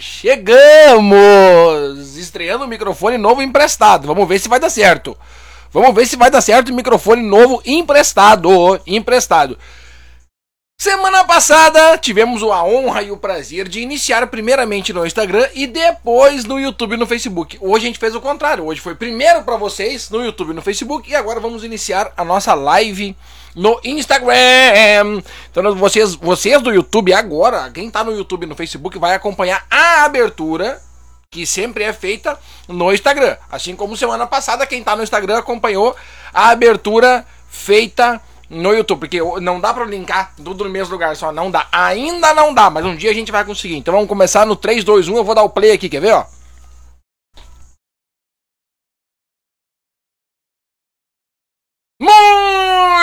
[0.00, 1.18] Chegamos!
[2.16, 4.06] Estreando o microfone novo emprestado.
[4.06, 5.16] Vamos ver se vai dar certo.
[5.72, 8.80] Vamos ver se vai dar certo o microfone novo emprestado.
[8.86, 9.58] Emprestado.
[10.80, 16.44] Semana passada tivemos a honra e o prazer de iniciar primeiramente no Instagram e depois
[16.46, 17.58] no YouTube e no Facebook.
[17.60, 18.64] Hoje a gente fez o contrário.
[18.64, 22.24] Hoje foi primeiro para vocês no YouTube e no Facebook e agora vamos iniciar a
[22.24, 23.14] nossa live
[23.54, 25.22] no Instagram.
[25.50, 29.64] Então vocês, vocês do YouTube agora, quem tá no YouTube e no Facebook vai acompanhar
[29.70, 30.80] a abertura
[31.30, 33.36] que sempre é feita no Instagram.
[33.50, 35.94] Assim como semana passada quem tá no Instagram acompanhou
[36.34, 41.30] a abertura feita no YouTube, porque não dá pra linkar tudo no mesmo lugar, só
[41.30, 41.68] não dá.
[41.70, 43.76] Ainda não dá, mas um dia a gente vai conseguir.
[43.76, 46.12] Então vamos começar no 3, 2, 1, eu vou dar o play aqui, quer ver,
[46.12, 46.24] ó?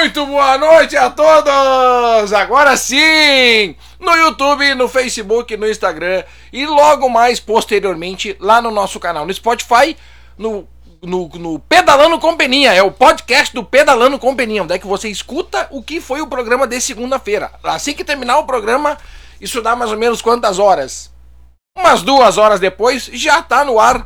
[0.07, 2.31] Muito boa noite a todos!
[2.31, 3.75] Agora sim!
[3.99, 9.33] No YouTube, no Facebook, no Instagram e logo mais posteriormente lá no nosso canal no
[9.33, 9.97] Spotify,
[10.37, 10.65] no
[11.01, 14.87] no, no Pedalando com Peninha, é o podcast do Pedalando com Peninha, onde é que
[14.87, 17.51] você escuta o que foi o programa de segunda-feira.
[17.61, 18.97] Assim que terminar o programa,
[19.41, 21.11] isso dá mais ou menos quantas horas?
[21.77, 24.05] Umas duas horas depois, já está no ar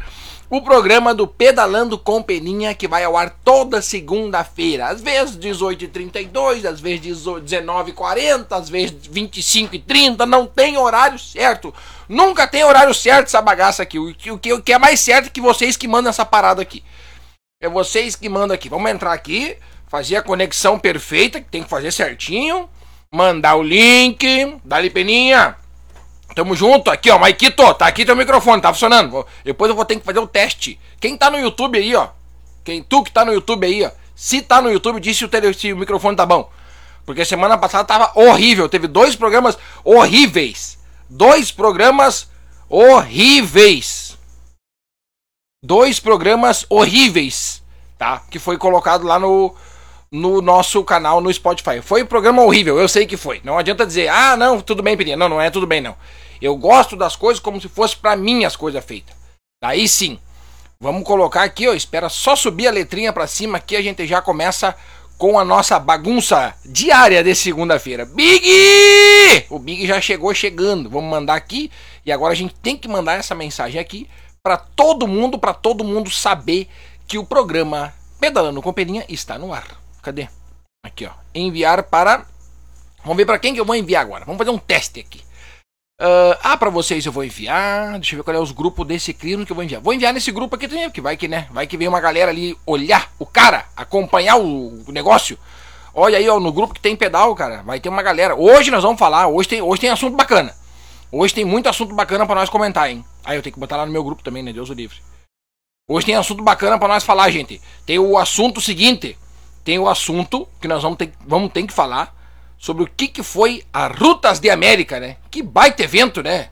[0.52, 6.66] o programa do Pedalando com Peninha, que vai ao ar toda segunda-feira, às vezes 18h32,
[6.66, 11.74] às vezes 19h40, às vezes 25h30, não tem horário certo.
[12.10, 13.98] Nunca tem horário certo essa bagaça aqui.
[13.98, 16.84] O que, o que, é mais certo é que vocês que mandam essa parada aqui.
[17.62, 18.68] É vocês que mandam aqui.
[18.68, 19.56] Vamos entrar aqui,
[19.88, 22.70] fazer a conexão perfeita, que tem que fazer certinho.
[23.10, 24.60] Mandar o link.
[24.66, 25.61] Dali, Peninha.
[26.34, 29.26] Tamo junto, aqui ó, Maikito, tá aqui teu microfone, tá funcionando.
[29.44, 30.80] Depois eu vou ter que fazer o teste.
[31.00, 32.10] Quem tá no YouTube aí, ó,
[32.64, 35.28] quem tu que tá no YouTube aí, ó, se tá no YouTube, disse se o,
[35.28, 36.50] tele, se o microfone tá bom.
[37.06, 40.80] Porque semana passada tava horrível, teve dois programas horríveis.
[41.10, 42.30] Dois programas
[42.70, 44.18] horríveis.
[45.64, 47.62] Dois programas horríveis,
[47.98, 48.22] tá?
[48.32, 49.54] Que foi colocado lá no
[50.12, 51.82] no nosso canal no Spotify.
[51.82, 53.40] Foi um programa horrível, eu sei que foi.
[53.44, 55.16] Não adianta dizer, ah, não, tudo bem, Pirinha.
[55.16, 55.96] Não, não é tudo bem, não.
[56.42, 59.16] Eu gosto das coisas como se fosse para mim as coisas feitas.
[59.64, 60.20] Aí sim.
[60.80, 61.74] Vamos colocar aqui, ó.
[61.74, 63.76] Espera só subir a letrinha para cima aqui.
[63.76, 64.76] A gente já começa
[65.18, 68.06] com a nossa bagunça diária de segunda-feira.
[68.06, 69.46] Big!
[69.50, 70.90] O Big já chegou chegando.
[70.90, 71.72] Vamos mandar aqui.
[72.04, 74.10] E agora a gente tem que mandar essa mensagem aqui
[74.42, 76.68] para todo mundo, para todo mundo saber
[77.08, 79.81] que o programa Pedalando com Peninha está no ar.
[80.02, 80.28] Cadê?
[80.84, 81.12] Aqui, ó.
[81.34, 82.26] Enviar para.
[83.04, 84.26] Vamos ver para quem que eu vou enviar agora.
[84.26, 85.22] Vamos fazer um teste aqui.
[86.02, 87.94] Uh, ah, para vocês eu vou enviar.
[87.94, 89.82] Deixa eu ver qual é os grupos desse ciclismo que eu vou enviar.
[89.82, 91.48] Vou enviar nesse grupo aqui também, que vai que, né?
[91.52, 95.38] Vai que vem uma galera ali olhar o cara, acompanhar o, o negócio.
[95.94, 98.36] Olha aí, ó, no grupo que tem pedal, cara, vai ter uma galera.
[98.36, 100.56] Hoje nós vamos falar, hoje tem, hoje tem assunto bacana.
[101.12, 103.06] Hoje tem muito assunto bacana para nós comentar, hein?
[103.24, 104.52] Aí eu tenho que botar lá no meu grupo também, né?
[104.52, 104.98] Deus o livre.
[105.88, 107.62] Hoje tem assunto bacana para nós falar, gente.
[107.86, 109.18] Tem o assunto seguinte
[109.64, 112.16] tem o assunto que nós vamos ter, vamos ter que falar
[112.58, 115.18] sobre o que, que foi a Rutas de América, né?
[115.30, 116.52] Que baita evento, né?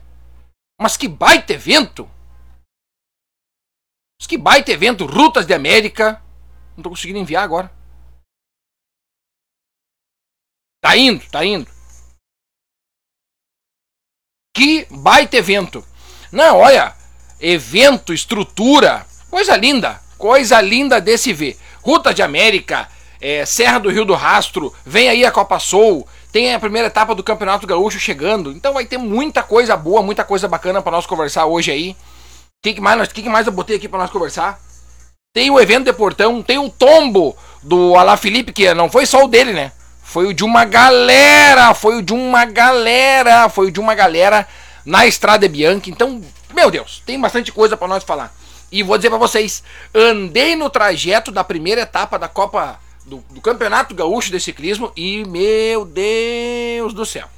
[0.80, 2.08] Mas que baita evento!
[4.18, 6.22] Mas que baita evento, Rutas de América.
[6.76, 7.72] Não tô conseguindo enviar agora.
[10.80, 11.70] Tá indo, tá indo.
[14.54, 15.86] Que baita evento.
[16.32, 16.96] Não, olha,
[17.40, 21.58] evento, estrutura, coisa linda, coisa linda desse ver.
[21.82, 26.54] Ruta de América, é, Serra do Rio do Rastro, vem aí a Copa Soul, tem
[26.54, 28.52] a primeira etapa do Campeonato Gaúcho chegando.
[28.52, 31.90] Então vai ter muita coisa boa, muita coisa bacana para nós conversar hoje aí.
[31.90, 34.60] O que, que, mais, que, que mais eu botei aqui para nós conversar?
[35.32, 39.24] Tem o evento de Portão, tem o tombo do Alá Felipe, que não foi só
[39.24, 39.72] o dele, né?
[40.02, 44.46] Foi o de uma galera, foi o de uma galera, foi o de uma galera
[44.84, 45.88] na Estrada Bianca.
[45.88, 46.20] Então,
[46.52, 48.34] meu Deus, tem bastante coisa para nós falar.
[48.72, 49.62] E vou dizer para vocês,
[49.94, 52.78] andei no trajeto da primeira etapa da Copa
[53.10, 57.28] do, do Campeonato Gaúcho de Ciclismo e, meu Deus do céu.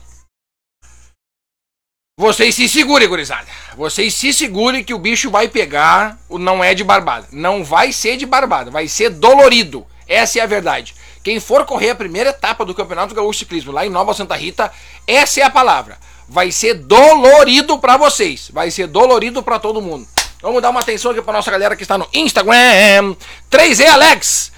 [2.18, 3.46] Vocês se segurem, gurizada.
[3.74, 7.26] Vocês se segurem que o bicho vai pegar o não é de barbada.
[7.32, 9.86] Não vai ser de barbada, vai ser dolorido.
[10.06, 10.94] Essa é a verdade.
[11.24, 14.36] Quem for correr a primeira etapa do Campeonato Gaúcho de Ciclismo lá em Nova Santa
[14.36, 14.70] Rita,
[15.06, 15.96] essa é a palavra.
[16.28, 18.50] Vai ser dolorido para vocês.
[18.52, 20.06] Vai ser dolorido para todo mundo.
[20.42, 23.16] Vamos dar uma atenção aqui para nossa galera que está no Instagram.
[23.50, 24.51] 3E Alex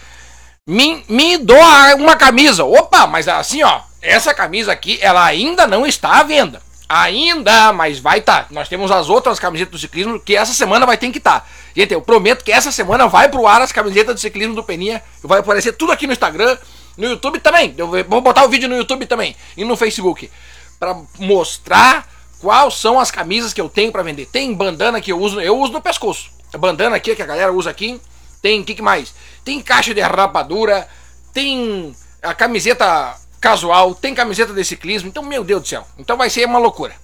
[0.67, 2.65] me, me doa uma camisa.
[2.65, 6.63] Opa, mas assim, ó, essa camisa aqui, ela ainda não está à venda.
[6.89, 8.45] Ainda, mas vai estar.
[8.45, 8.49] Tá.
[8.51, 11.41] Nós temos as outras camisetas do ciclismo que essa semana vai ter que estar.
[11.41, 11.47] Tá.
[11.75, 15.03] Gente, eu prometo que essa semana vai pro ar as camisetas do ciclismo do Peninha.
[15.23, 16.57] Vai aparecer tudo aqui no Instagram,
[16.97, 17.75] no YouTube também.
[17.77, 20.31] Eu vou botar o vídeo no YouTube também e no Facebook
[20.79, 22.07] para mostrar
[22.41, 24.27] quais são as camisas que eu tenho para vender.
[24.27, 26.31] Tem bandana que eu uso, eu uso no pescoço.
[26.53, 28.01] A bandana aqui que a galera usa aqui.
[28.45, 29.15] Tem, o que, que mais?
[29.43, 30.87] Tem caixa de rapadura,
[31.33, 35.09] tem a camiseta casual, tem camiseta de ciclismo.
[35.09, 35.87] Então, meu Deus do céu.
[35.97, 36.95] Então vai ser uma loucura.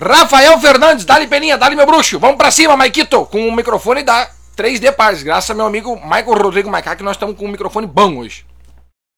[0.00, 2.20] Rafael Fernandes, dá-lhe peninha, dá-lhe meu bruxo.
[2.20, 5.24] Vamos pra cima, Maikito, com o microfone da 3D Pars.
[5.24, 8.46] Graças ao meu amigo Michael Rodrigo Maicá, que nós estamos com um microfone bom hoje.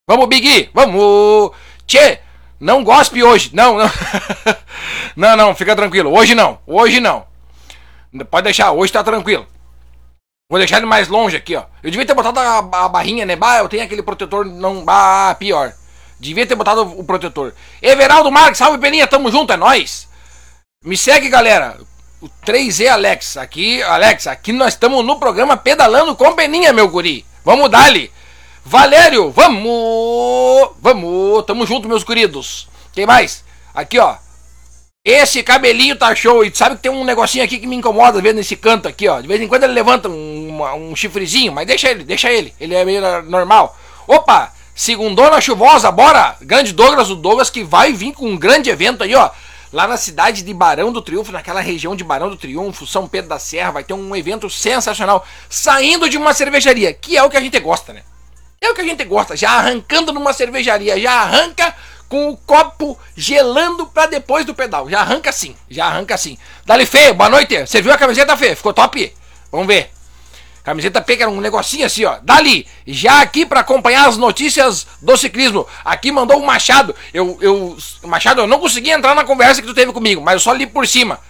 [0.08, 1.50] Vamos, Big, vamos.
[1.86, 2.18] Tchê,
[2.58, 3.50] não gospe hoje.
[3.52, 3.90] Não, não.
[5.14, 6.16] não, não, fica tranquilo.
[6.16, 7.26] Hoje não, hoje não.
[8.30, 9.46] Pode deixar, hoje tá tranquilo.
[10.48, 11.64] Vou deixar ele mais longe aqui, ó.
[11.82, 13.34] Eu devia ter botado a, a barrinha, né?
[13.34, 14.84] Bah, eu tenho aquele protetor, não.
[14.84, 15.72] Bah, pior.
[16.20, 17.52] Devia ter botado o, o protetor.
[17.82, 20.08] Everaldo Marques, salve Peninha, tamo junto, é nóis.
[20.84, 21.76] Me segue, galera.
[22.22, 23.37] O 3E Alex.
[23.37, 27.26] Aqui, Alex, aqui nós estamos no programa Pedalando com Peninha, meu guri.
[27.44, 28.10] Vamos dali.
[28.64, 30.76] Valério, vamos!
[30.81, 31.44] Vamos!
[31.44, 32.69] Tamo junto, meus queridos.
[32.92, 33.44] Quem mais?
[33.75, 34.16] Aqui, ó.
[35.06, 36.44] Esse cabelinho tá show.
[36.44, 39.20] E sabe que tem um negocinho aqui que me incomoda, vendo nesse canto aqui, ó.
[39.20, 42.52] De vez em quando ele levanta um, um chifrezinho, mas deixa ele, deixa ele.
[42.58, 43.78] Ele é meio normal.
[44.08, 44.52] Opa!
[44.74, 46.36] Segundona chuvosa, bora!
[46.42, 49.30] Grande Douglas, o Douglas que vai vir com um grande evento aí, ó.
[49.72, 53.28] Lá na cidade de Barão do Triunfo, naquela região de Barão do Triunfo, São Pedro
[53.28, 55.24] da Serra, vai ter um evento sensacional.
[55.48, 58.02] Saindo de uma cervejaria, que é o que a gente gosta, né?
[58.60, 61.72] É o que a gente gosta, já arrancando numa cervejaria, já arranca
[62.08, 64.88] com o copo gelando para depois do pedal.
[64.88, 66.38] Já arranca assim, já arranca assim.
[66.64, 67.58] Dali Fê, boa noite.
[67.66, 68.54] Você viu a camiseta Fê?
[68.54, 69.12] Ficou top?
[69.50, 69.90] Vamos ver.
[70.62, 72.18] Camiseta P, que era um negocinho assim, ó.
[72.22, 75.64] Dali, já aqui para acompanhar as notícias do ciclismo.
[75.84, 76.92] Aqui mandou o Machado.
[77.14, 80.40] Eu, eu, Machado, eu não consegui entrar na conversa que tu teve comigo, mas eu
[80.40, 81.20] só li por cima.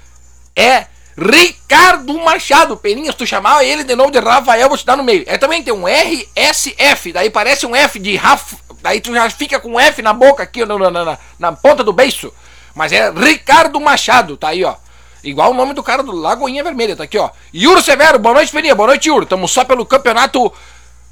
[0.56, 0.86] É
[1.16, 2.76] Ricardo Machado.
[2.76, 5.24] Peninha, se tu chamar ele de novo de Rafael, vou te dar no meio.
[5.26, 8.56] É também tem um RSF, daí parece um F de Rafa.
[8.82, 11.82] Daí tu já fica com um F na boca aqui, na, na, na, na ponta
[11.82, 12.32] do beiço.
[12.74, 14.76] Mas é Ricardo Machado, tá aí, ó.
[15.24, 17.30] Igual o nome do cara do Lagoinha Vermelha, tá aqui, ó.
[17.52, 18.74] Yuro Severo, boa noite, Peninha.
[18.74, 19.26] Boa noite, Yuro.
[19.26, 20.52] Tamo só pelo campeonato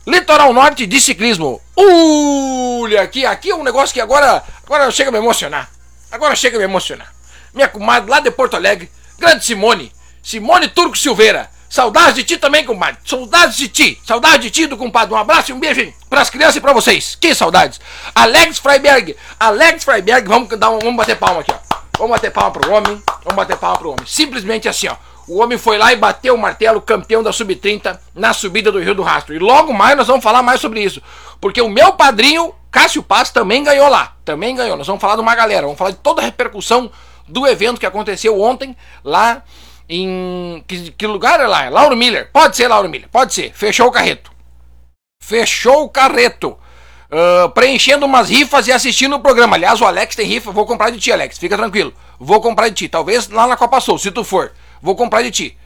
[0.07, 1.61] Litoral Norte de Ciclismo.
[1.75, 5.71] Olha aqui, aqui é um negócio que agora, agora chega a me emocionar.
[6.13, 7.13] Agora chega a me emocionar.
[7.53, 11.51] Minha comadre lá de Porto Alegre, grande Simone, Simone Turco Silveira.
[11.75, 13.01] Saudades de ti também, compadre.
[13.05, 14.01] Saudades de ti.
[14.07, 15.13] Saudades de ti, do compadre.
[15.13, 17.17] Um abraço e um beijo para as crianças e para vocês.
[17.21, 17.81] Que saudades.
[18.15, 19.17] Alex Freiberg.
[19.41, 21.77] Alex Freiberg, vamos, dar um, vamos bater palma aqui, ó.
[21.99, 23.03] Vamos bater palma pro homem.
[23.25, 24.07] Vamos bater palma pro homem.
[24.07, 24.95] Simplesmente assim, ó.
[25.27, 28.95] O homem foi lá e bateu o martelo, campeão da Sub-30 na subida do Rio
[28.95, 29.35] do Rastro.
[29.35, 31.03] E logo mais nós vamos falar mais sobre isso.
[31.41, 34.13] Porque o meu padrinho, Cássio Paz, também ganhou lá.
[34.25, 34.77] Também ganhou.
[34.77, 35.63] Nós vamos falar de uma galera.
[35.63, 36.89] Vamos falar de toda a repercussão
[37.27, 39.43] do evento que aconteceu ontem lá
[39.89, 40.63] em.
[40.67, 41.65] Que, que lugar é lá?
[41.65, 42.31] É Lauro Miller.
[42.33, 43.53] Pode ser Lauro Miller, pode ser.
[43.55, 44.33] Fechou o carreto.
[45.21, 46.59] Fechou o carreto.
[47.11, 49.57] Uh, preenchendo umas rifas e assistindo o programa.
[49.57, 50.51] Aliás, o Alex tem rifa.
[50.51, 51.39] Vou comprar de ti, Alex.
[51.39, 51.95] Fica tranquilo.
[52.19, 52.89] Vou comprar de ti.
[52.89, 54.53] Talvez lá na Copa Sul, se tu for.
[54.83, 55.59] Vou comprar de ti.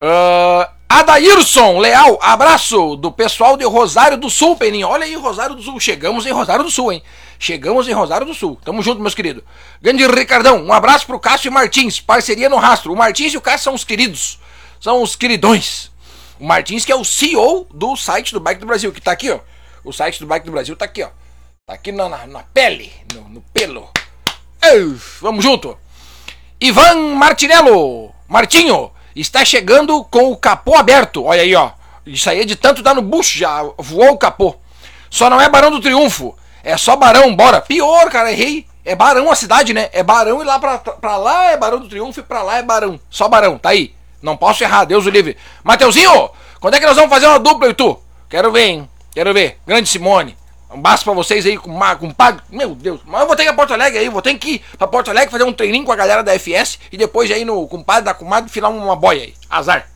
[0.00, 4.86] Uh, Adairson, leal, abraço do pessoal de Rosário do Sul, Peninho.
[4.86, 5.80] Olha aí, Rosário do Sul.
[5.80, 7.02] Chegamos em Rosário do Sul, hein?
[7.36, 8.56] Chegamos em Rosário do Sul.
[8.64, 9.42] Tamo junto, meus queridos.
[9.82, 12.92] Grande Ricardão, um abraço pro Cássio Martins, parceria no rastro.
[12.92, 14.38] O Martins e o Cássio são os queridos.
[14.80, 15.90] São os queridões.
[16.38, 19.30] O Martins, que é o CEO do site do Bike do Brasil, que tá aqui,
[19.30, 19.40] ó.
[19.82, 21.08] O site do Bike do Brasil tá aqui, ó.
[21.66, 23.90] Tá aqui na, na, na pele, no, no pelo.
[24.62, 25.76] Ei, vamos junto.
[26.60, 31.24] Ivan Martinello, Martinho, está chegando com o capô aberto.
[31.24, 31.70] Olha aí, ó.
[32.06, 34.56] Isso aí é de tanto dar no bucho, já voou o capô.
[35.10, 36.36] Só não é Barão do Triunfo.
[36.62, 37.60] É só Barão, bora.
[37.60, 38.66] Pior, cara, errei.
[38.84, 39.90] É Barão a cidade, né?
[39.92, 42.62] É Barão e lá pra, pra lá é Barão do Triunfo e pra lá é
[42.62, 42.98] Barão.
[43.10, 43.94] Só Barão, tá aí.
[44.22, 45.36] Não posso errar, Deus o livre.
[45.62, 48.00] Mateuzinho, quando é que nós vamos fazer uma dupla e tu?
[48.28, 48.90] Quero ver, hein?
[49.12, 49.58] Quero ver.
[49.66, 50.36] Grande Simone.
[50.70, 52.42] Um baço pra vocês aí com, com pago.
[52.50, 54.54] Meu Deus, mas eu vou ter que ir pra Porto Alegre aí, vou ter que
[54.54, 57.44] ir pra Porto Alegre fazer um treininho com a galera da FS e depois aí
[57.44, 59.34] no compadre da comadre filar uma boia aí.
[59.48, 59.88] Azar.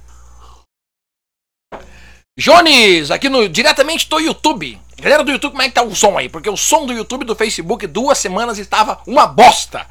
[2.38, 4.80] Jones, aqui no diretamente do YouTube.
[4.98, 6.28] Galera do YouTube, como é que tá o som aí?
[6.28, 9.86] Porque o som do YouTube do Facebook duas semanas estava uma bosta.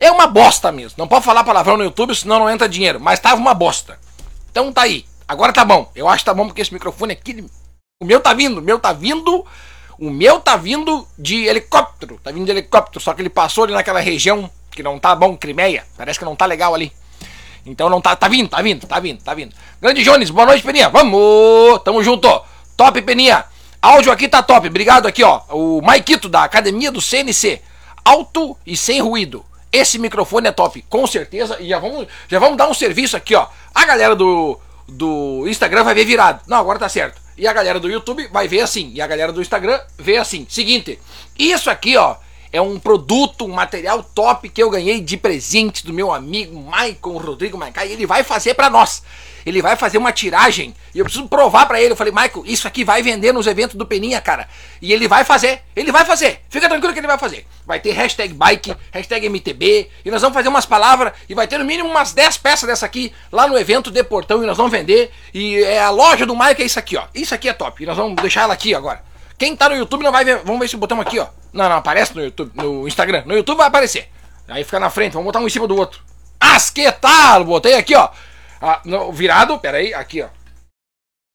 [0.00, 0.96] É uma bosta mesmo.
[0.98, 2.98] Não pode falar palavrão no YouTube, senão não entra dinheiro.
[2.98, 3.98] Mas tava uma bosta.
[4.50, 5.04] Então tá aí.
[5.26, 5.90] Agora tá bom.
[5.94, 7.44] Eu acho que tá bom porque esse microfone aqui.
[8.00, 8.58] O meu tá vindo.
[8.58, 9.44] O meu tá vindo.
[9.98, 12.20] O meu tá vindo de helicóptero.
[12.22, 13.00] Tá vindo de helicóptero.
[13.00, 15.84] Só que ele passou ali naquela região que não tá bom, Crimeia.
[15.96, 16.92] Parece que não tá legal ali.
[17.66, 18.14] Então não tá.
[18.14, 19.54] Tá vindo, tá vindo, tá vindo, tá vindo.
[19.80, 20.88] Grande Jones, boa noite, Peninha.
[20.88, 21.82] Vamos!
[21.84, 22.28] Tamo junto.
[22.76, 23.44] Top, Peninha.
[23.80, 25.40] Áudio aqui tá top, obrigado aqui, ó.
[25.50, 27.60] O Maikito da Academia do CNC.
[28.04, 29.44] Alto e sem ruído.
[29.72, 31.58] Esse microfone é top, com certeza.
[31.60, 33.46] E já vamos, já vamos dar um serviço aqui, ó.
[33.74, 36.40] A galera do, do Instagram vai ver virado.
[36.46, 37.20] Não, agora tá certo.
[37.38, 38.90] E a galera do YouTube vai ver assim.
[38.94, 40.46] E a galera do Instagram vê assim.
[40.48, 40.98] Seguinte,
[41.38, 42.16] isso aqui, ó,
[42.52, 47.18] é um produto, um material top que eu ganhei de presente do meu amigo Michael
[47.18, 47.90] Rodrigo Maicai.
[47.90, 49.02] Ele vai fazer para nós.
[49.46, 51.92] Ele vai fazer uma tiragem e eu preciso provar para ele.
[51.92, 54.48] Eu falei, Michael, isso aqui vai vender nos eventos do Peninha, cara.
[54.82, 55.62] E ele vai fazer.
[55.74, 56.40] Ele vai fazer.
[56.50, 57.46] Fica tranquilo que ele vai fazer.
[57.66, 59.88] Vai ter hashtag bike, hashtag MTB.
[60.04, 61.12] E nós vamos fazer umas palavras.
[61.28, 64.42] E vai ter no mínimo umas 10 peças dessa aqui lá no evento de Portão.
[64.42, 65.10] E nós vamos vender.
[65.32, 67.04] E é a loja do Michael é isso aqui, ó.
[67.14, 67.82] Isso aqui é top.
[67.82, 69.07] E nós vamos deixar ela aqui agora.
[69.38, 70.38] Quem tá no YouTube não vai ver.
[70.44, 71.28] Vamos ver se botamos aqui, ó.
[71.52, 73.22] Não, não, aparece no YouTube, no Instagram.
[73.24, 74.10] No YouTube vai aparecer.
[74.48, 76.02] Aí fica na frente, vamos botar um em cima do outro.
[76.40, 77.44] Asquetal!
[77.44, 78.08] Botei aqui, ó.
[78.60, 80.28] Ah, virado, peraí, aqui, ó.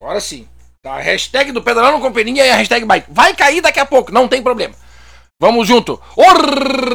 [0.02, 0.48] Agora sim.
[0.82, 3.08] Tá, a hashtag do pedalando com peninha e a hashtag bike.
[3.10, 4.76] Vai cair daqui a pouco, não tem problema.
[5.40, 6.02] Vamos junto.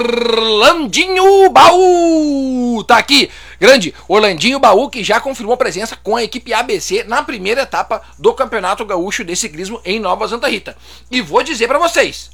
[0.00, 2.84] Orlandinho Baú!
[2.86, 3.30] Tá aqui.
[3.60, 8.32] Grande Orlandinho Baú que já confirmou presença com a equipe ABC na primeira etapa do
[8.32, 10.76] Campeonato Gaúcho de Ciclismo em Nova Santa Rita.
[11.10, 12.30] E vou dizer para vocês,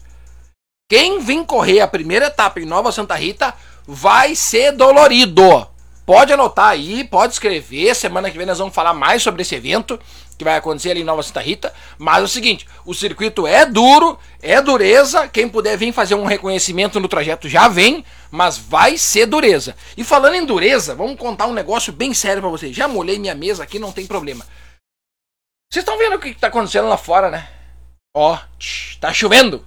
[0.89, 3.55] quem vir correr a primeira etapa em Nova Santa Rita
[3.87, 5.74] vai ser dolorido.
[6.07, 7.95] Pode anotar aí, pode escrever.
[7.95, 9.99] Semana que vem nós vamos falar mais sobre esse evento
[10.37, 11.73] que vai acontecer ali em Nova Santa Rita.
[11.97, 15.27] Mas é o seguinte: o circuito é duro, é dureza.
[15.29, 19.75] Quem puder vir fazer um reconhecimento no trajeto já vem, mas vai ser dureza.
[19.97, 22.77] E falando em dureza, vamos contar um negócio bem sério para vocês.
[22.77, 24.47] Já molhei minha mesa aqui, não tem problema.
[25.73, 27.49] Vocês estão vendo o que está acontecendo lá fora, né?
[28.15, 28.39] Ó,
[29.01, 29.65] tá chovendo.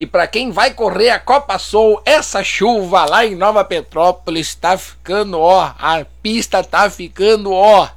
[0.00, 4.78] E para quem vai correr a Copa Soul, essa chuva lá em Nova Petrópolis tá
[4.78, 7.88] ficando, ó, a pista tá ficando, ó,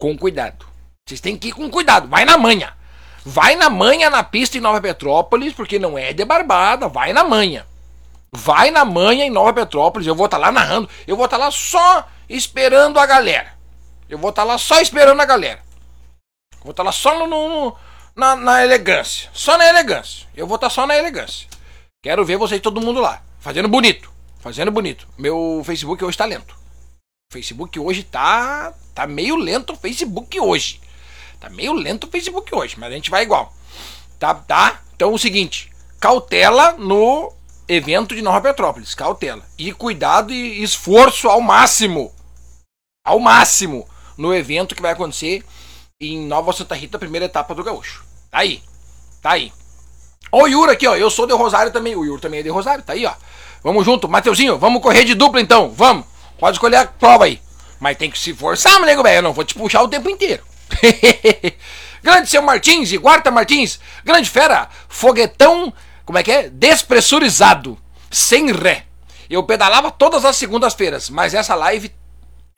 [0.00, 0.66] com cuidado.
[1.06, 2.76] Vocês têm que ir com cuidado, vai na manha.
[3.24, 7.22] Vai na manha na pista em Nova Petrópolis, porque não é de barbada, vai na
[7.22, 7.64] manha.
[8.32, 11.38] Vai na manha em Nova Petrópolis, eu vou estar tá lá narrando, eu vou estar
[11.38, 13.52] tá lá só esperando a galera.
[14.08, 15.60] Eu vou estar tá lá só esperando a galera.
[16.64, 17.76] Vou estar tá lá só no, no
[18.18, 19.30] na, na elegância.
[19.32, 20.26] Só na elegância.
[20.36, 21.48] Eu vou estar tá só na elegância.
[22.02, 23.22] Quero ver vocês todo mundo lá.
[23.38, 24.10] Fazendo bonito.
[24.40, 25.06] Fazendo bonito.
[25.16, 26.56] Meu Facebook hoje tá lento.
[27.30, 28.74] O Facebook hoje tá.
[28.92, 30.80] Tá meio lento o Facebook hoje.
[31.38, 33.54] Tá meio lento o Facebook hoje, mas a gente vai igual.
[34.18, 34.34] Tá?
[34.34, 34.80] Tá?
[34.96, 35.70] Então é o seguinte:
[36.00, 37.32] cautela no
[37.68, 38.96] evento de Nova Petrópolis.
[38.96, 39.46] Cautela.
[39.56, 42.12] E cuidado e esforço ao máximo.
[43.04, 45.44] Ao máximo no evento que vai acontecer
[46.00, 48.07] em Nova Santa Rita, primeira etapa do Gaúcho.
[48.38, 48.62] Tá aí.
[49.20, 49.52] Tá aí.
[50.30, 50.94] Ó o Yuri aqui, ó.
[50.94, 51.96] Eu sou de Rosário também.
[51.96, 52.84] O Yuri também é de Rosário.
[52.84, 53.12] Tá aí, ó.
[53.64, 54.08] Vamos junto.
[54.08, 55.72] Mateuzinho, vamos correr de dupla então.
[55.72, 56.06] Vamos.
[56.38, 57.42] Pode escolher a prova aí.
[57.80, 59.16] Mas tem que se forçar, nego velho.
[59.16, 60.44] Eu não vou te puxar o tempo inteiro.
[62.00, 63.80] Grande seu Martins e Guarda Martins.
[64.04, 64.68] Grande fera.
[64.88, 65.72] Foguetão.
[66.06, 66.48] Como é que é?
[66.48, 67.76] Despressurizado.
[68.08, 68.84] Sem ré.
[69.28, 71.90] Eu pedalava todas as segundas-feiras, mas essa live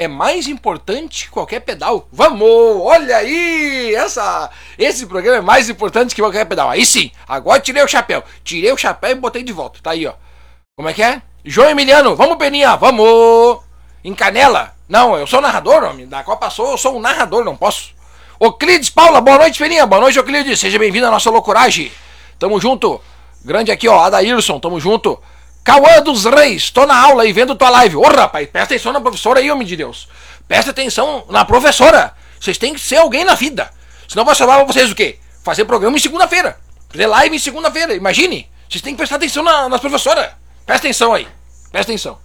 [0.01, 2.09] é mais importante que qualquer pedal.
[2.11, 2.49] Vamos!
[2.49, 3.95] Olha aí!
[3.95, 6.71] Essa, esse programa é mais importante que qualquer pedal.
[6.71, 8.25] Aí sim, agora tirei o chapéu.
[8.43, 9.79] Tirei o chapéu e botei de volta.
[9.83, 10.15] Tá aí, ó.
[10.75, 11.21] Como é que é?
[11.45, 13.61] João Emiliano, vamos, Peninha, vamos!
[14.03, 14.75] Em Canela?
[14.89, 16.09] Não, eu sou narrador, homem.
[16.09, 17.93] Da Copa Sou, eu sou um narrador, não posso.
[18.39, 19.85] Oclides Paula, boa noite, Peninha.
[19.85, 20.59] Boa noite, Oclides.
[20.59, 21.93] Seja bem-vindo à nossa loucuragem.
[22.39, 23.03] Tamo junto.
[23.45, 25.21] Grande aqui, ó, Adairson, tamo junto.
[25.63, 27.97] Cauã dos Reis, tô na aula e vendo tua live.
[27.97, 30.09] Ô rapaz, presta atenção na professora aí, homem de Deus.
[30.49, 32.15] Presta atenção na professora.
[32.41, 33.71] Vocês têm que ser alguém na vida.
[34.09, 35.19] Senão vai chamar vocês o quê?
[35.45, 36.59] Fazer programa em segunda-feira.
[36.89, 37.95] Fazer live em segunda-feira.
[37.95, 38.51] Imagine.
[38.69, 40.31] Vocês têm que prestar atenção na, nas professoras.
[40.65, 41.29] Presta atenção aí.
[41.71, 42.19] Presta atenção.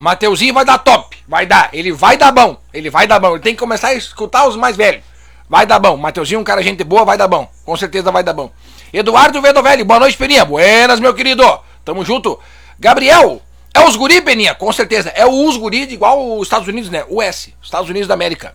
[0.00, 1.16] Mateuzinho vai dar top.
[1.26, 1.70] Vai dar.
[1.72, 2.60] Ele vai dar bom.
[2.72, 3.30] Ele vai dar bom.
[3.30, 5.02] Ele tem que começar a escutar os mais velhos.
[5.48, 5.96] Vai dar bom.
[5.96, 7.48] Mateuzinho, um cara gente boa, vai dar bom.
[7.64, 8.50] Com certeza vai dar bom.
[8.92, 10.44] Eduardo Vedovelli, boa noite, Peninha.
[10.44, 11.42] Buenas, meu querido.
[11.84, 12.38] Tamo junto.
[12.78, 13.40] Gabriel,
[13.72, 14.54] é os guri, Peninha?
[14.54, 15.10] Com certeza.
[15.10, 17.04] É o os guri igual os Estados Unidos, né?
[17.08, 18.54] US, Estados Unidos da América.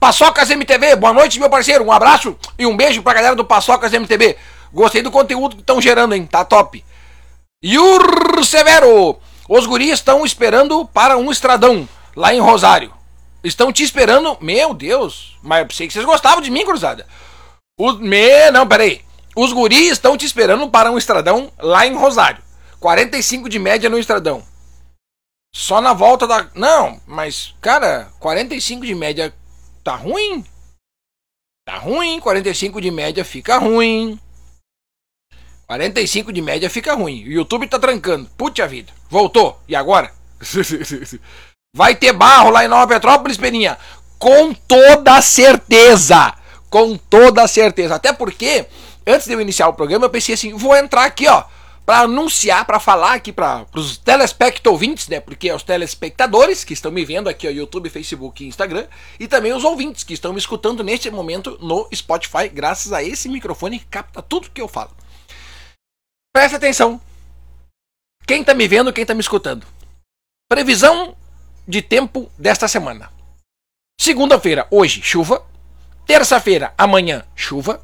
[0.00, 1.84] Paçocas MTV, boa noite, meu parceiro.
[1.84, 4.36] Um abraço e um beijo pra galera do Paçocas MTV.
[4.72, 6.26] Gostei do conteúdo que estão gerando, hein?
[6.26, 6.84] Tá top.
[7.64, 9.16] Yur Severo,
[9.48, 12.92] os guris estão esperando para um estradão lá em Rosário.
[13.42, 14.36] Estão te esperando.
[14.40, 17.06] Meu Deus, mas eu pensei que vocês gostavam de mim, cruzada.
[17.78, 19.04] O me, não, peraí.
[19.34, 22.42] Os guris estão te esperando para um estradão lá em Rosário.
[22.78, 24.44] 45 de média no estradão.
[25.54, 26.48] Só na volta da.
[26.54, 29.34] Não, mas, cara, 45 de média
[29.82, 30.44] tá ruim.
[31.64, 32.20] Tá ruim.
[32.20, 34.18] 45 de média fica ruim.
[35.66, 37.24] 45 de média fica ruim.
[37.24, 38.28] O YouTube tá trancando.
[38.36, 38.92] Puta vida.
[39.08, 39.60] Voltou.
[39.66, 40.12] E agora?
[41.74, 43.78] Vai ter barro lá em Nova Petrópolis, Peninha.
[44.18, 46.34] Com toda certeza.
[46.68, 47.94] Com toda certeza.
[47.94, 48.66] Até porque
[49.06, 51.44] antes de eu iniciar o programa, eu pensei assim, vou entrar aqui, ó,
[51.84, 55.18] para anunciar, para falar aqui para os telespectadores, né?
[55.18, 58.86] Porque é os telespectadores que estão me vendo aqui, ó, YouTube, Facebook e Instagram,
[59.18, 63.28] e também os ouvintes que estão me escutando neste momento no Spotify, graças a esse
[63.28, 64.90] microfone que capta tudo que eu falo.
[66.34, 67.00] Presta atenção.
[68.26, 69.66] Quem tá me vendo, quem tá me escutando.
[70.48, 71.16] Previsão
[71.66, 73.10] de tempo desta semana.
[74.00, 75.44] Segunda-feira, hoje, chuva.
[76.06, 77.80] Terça-feira, amanhã, chuva.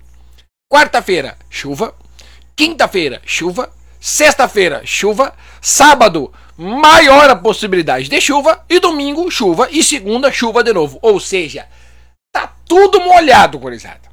[0.71, 1.95] Quarta-feira, chuva.
[2.57, 3.73] Quinta-feira, chuva.
[4.01, 5.35] Sexta-feira, chuva.
[5.61, 8.65] Sábado, maior a possibilidade de chuva.
[8.69, 9.69] E domingo, chuva.
[9.71, 10.99] E segunda, chuva de novo.
[11.01, 11.69] Ou seja,
[12.33, 14.09] tá tudo molhado, gurizada.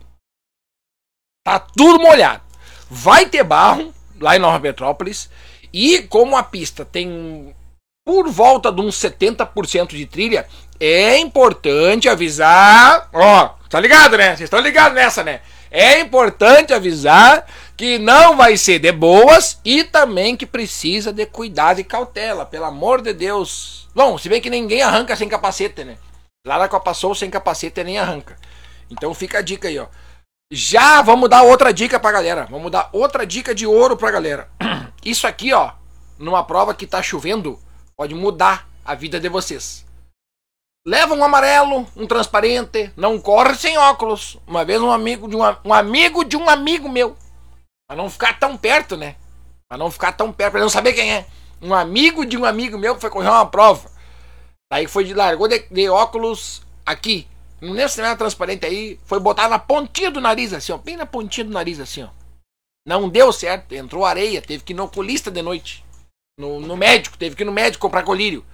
[1.43, 2.43] Tá tudo molhado.
[2.89, 5.29] Vai ter barro lá em Nova Petrópolis.
[5.73, 7.53] E como a pista tem
[8.05, 10.47] por volta de uns 70% de trilha,
[10.79, 13.09] é importante avisar.
[13.11, 14.27] Ó, tá ligado, né?
[14.27, 15.41] Vocês estão ligados nessa, né?
[15.71, 17.45] É importante avisar
[17.75, 22.65] que não vai ser de boas e também que precisa de cuidado e cautela, pelo
[22.65, 23.89] amor de Deus.
[23.93, 25.97] Bom, se bem que ninguém arranca sem capacete, né?
[26.45, 28.37] Lá na Copa Soul sem capacete nem arranca.
[28.89, 29.87] Então fica a dica aí, ó.
[30.53, 32.47] Já vamos dar outra dica pra galera.
[32.51, 34.47] Vamos dar outra dica de ouro pra galera.
[35.03, 35.71] Isso aqui, ó,
[36.19, 37.59] numa prova que tá chovendo,
[37.97, 39.85] pode mudar a vida de vocês.
[40.87, 44.37] Leva um amarelo, um transparente, não corre sem óculos.
[44.45, 47.15] Uma vez um amigo de um, um amigo de um amigo meu,
[47.87, 49.15] para não ficar tão perto, né?
[49.67, 51.25] Para não ficar tão perto, para não saber quem é.
[51.61, 53.89] Um amigo de um amigo meu foi correr uma prova.
[54.71, 57.27] Aí foi de largou de, de óculos aqui.
[57.61, 58.99] Não lembro era transparente aí.
[59.05, 60.77] Foi botar na pontinha do nariz, assim, ó.
[60.77, 62.09] Bem na pontinha do nariz, assim, ó.
[62.85, 63.73] Não deu certo.
[63.73, 64.41] Entrou areia.
[64.41, 65.84] Teve que ir no oculista de noite.
[66.37, 67.17] No, no médico.
[67.17, 68.45] Teve que ir no médico comprar colírio.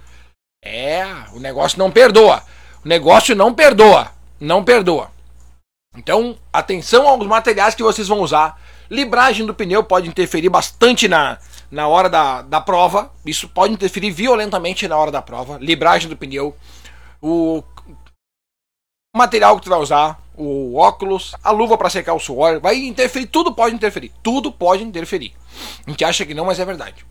[0.64, 2.42] É, o negócio não perdoa.
[2.84, 4.12] O negócio não perdoa.
[4.40, 5.10] Não perdoa.
[5.96, 8.60] Então, atenção aos materiais que vocês vão usar.
[8.90, 11.38] Libragem do pneu pode interferir bastante na,
[11.70, 13.12] na hora da, da prova.
[13.26, 15.58] Isso pode interferir violentamente na hora da prova.
[15.60, 16.56] Libragem do pneu.
[17.20, 17.62] O
[19.14, 23.26] material que tu vai usar, o óculos, a luva para secar o suor, vai interferir,
[23.26, 25.34] tudo pode interferir, tudo pode interferir.
[25.86, 27.04] A gente acha que não, mas é verdade.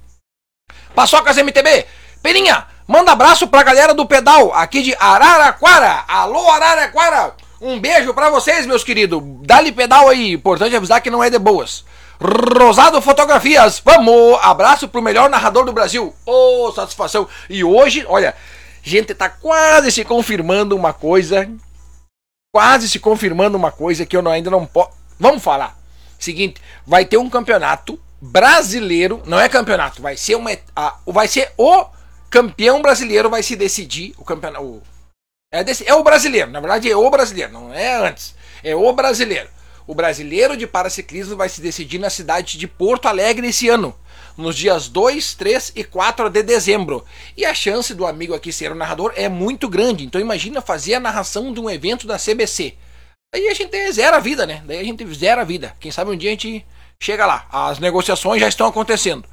[0.95, 1.85] Paçocas MTB,
[2.21, 6.03] Peninha, manda abraço pra galera do pedal aqui de Araraquara.
[6.07, 9.21] Alô Araraquara, um beijo para vocês, meus queridos.
[9.43, 11.83] Dá-lhe pedal aí, importante avisar que não é de boas.
[12.21, 14.37] Rosado Fotografias, vamos!
[14.41, 16.13] Abraço pro melhor narrador do Brasil.
[16.25, 17.27] Ô, oh, satisfação.
[17.49, 18.35] E hoje, olha,
[18.83, 21.49] gente, tá quase se confirmando uma coisa
[22.51, 24.91] quase se confirmando uma coisa que eu ainda não posso.
[25.19, 25.77] Vamos falar.
[26.19, 31.51] Seguinte, vai ter um campeonato brasileiro, não é campeonato, vai ser uma a, vai ser
[31.57, 31.85] o
[32.29, 34.81] campeão brasileiro vai se decidir o campeonato o,
[35.51, 38.33] é, desse, é o brasileiro, na verdade é o brasileiro, não é antes.
[38.63, 39.49] É o brasileiro.
[39.87, 43.93] O brasileiro de paraciclismo vai se decidir na cidade de Porto Alegre esse ano
[44.37, 47.03] nos dias 2, 3 e 4 de dezembro.
[47.35, 50.05] E a chance do amigo aqui ser o narrador é muito grande.
[50.05, 52.75] Então imagina fazer a narração de um evento da CBC.
[53.33, 54.63] Aí a gente zera a vida, né?
[54.65, 55.75] Daí a gente zera a vida.
[55.79, 56.65] Quem sabe um dia a gente
[57.01, 57.45] chega lá.
[57.51, 59.25] As negociações já estão acontecendo.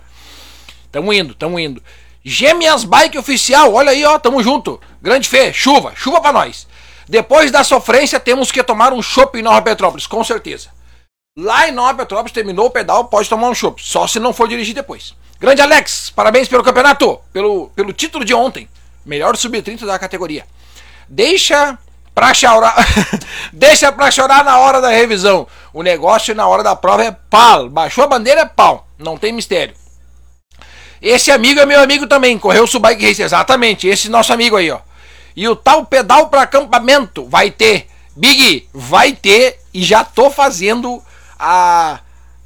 [0.90, 1.82] Tamo indo, tamo indo.
[2.24, 4.80] Gêmeas Bike Oficial, olha aí, ó, tamo junto.
[5.00, 6.66] Grande Fê, chuva, chuva para nós.
[7.06, 10.70] Depois da sofrência, temos que tomar um chopp em Nova Petrópolis, com certeza.
[11.36, 13.80] Lá em Nova Petrópolis, terminou o pedal, pode tomar um chopp.
[13.82, 15.14] Só se não for dirigir depois.
[15.38, 18.68] Grande Alex, parabéns pelo campeonato, pelo, pelo título de ontem.
[19.06, 20.44] Melhor sub-30 da categoria.
[21.08, 21.78] Deixa
[22.18, 22.74] pra chorar.
[23.52, 25.46] Deixa pra chorar na hora da revisão.
[25.72, 27.68] O negócio na hora da prova é pau.
[27.68, 28.88] Baixou a bandeira é pau.
[28.98, 29.72] Não tem mistério.
[31.00, 32.36] Esse amigo é meu amigo também.
[32.36, 33.22] Correu o Subbike Race.
[33.22, 33.86] Exatamente.
[33.86, 34.80] Esse nosso amigo aí, ó.
[35.36, 37.86] E o tal pedal para acampamento vai ter.
[38.16, 39.60] Big, vai ter.
[39.72, 41.00] E já tô fazendo
[41.38, 42.00] a,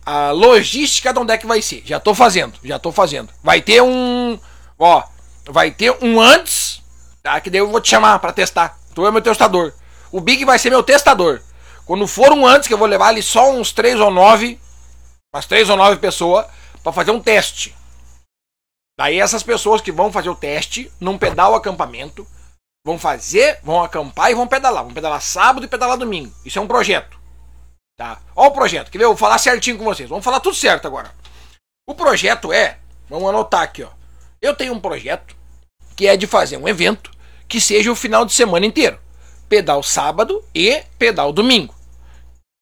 [0.05, 1.83] a logística de onde é que vai ser.
[1.87, 3.31] Já tô fazendo, já tô fazendo.
[3.43, 4.39] Vai ter um.
[4.79, 5.03] Ó,
[5.47, 6.83] vai ter um antes,
[7.23, 7.41] tá?
[7.41, 8.82] Que daí eu vou te chamar para testar.
[8.95, 9.73] Tu é meu testador.
[10.11, 11.41] O Big vai ser meu testador.
[11.85, 14.61] Quando for um antes, que eu vou levar ali só uns 3 ou 9,
[15.35, 16.47] umas 3 ou 9 pessoas,
[16.83, 17.75] para fazer um teste.
[18.99, 22.27] Daí essas pessoas que vão fazer o teste num pedal acampamento,
[22.85, 24.85] vão fazer, vão acampar e vão pedalar.
[24.85, 26.33] Vão pedalar sábado e pedalar domingo.
[26.45, 27.19] Isso é um projeto.
[27.97, 28.21] Tá?
[28.35, 29.05] Olha o projeto, quer ver?
[29.05, 30.09] Eu vou falar certinho com vocês.
[30.09, 31.13] Vamos falar tudo certo agora.
[31.87, 32.79] O projeto é,
[33.09, 33.89] vamos anotar aqui, ó.
[34.41, 35.37] Eu tenho um projeto
[35.97, 37.11] que é de fazer um evento
[37.53, 38.99] que seja o final de semana inteiro.
[39.47, 41.75] Pedal sábado e pedal domingo.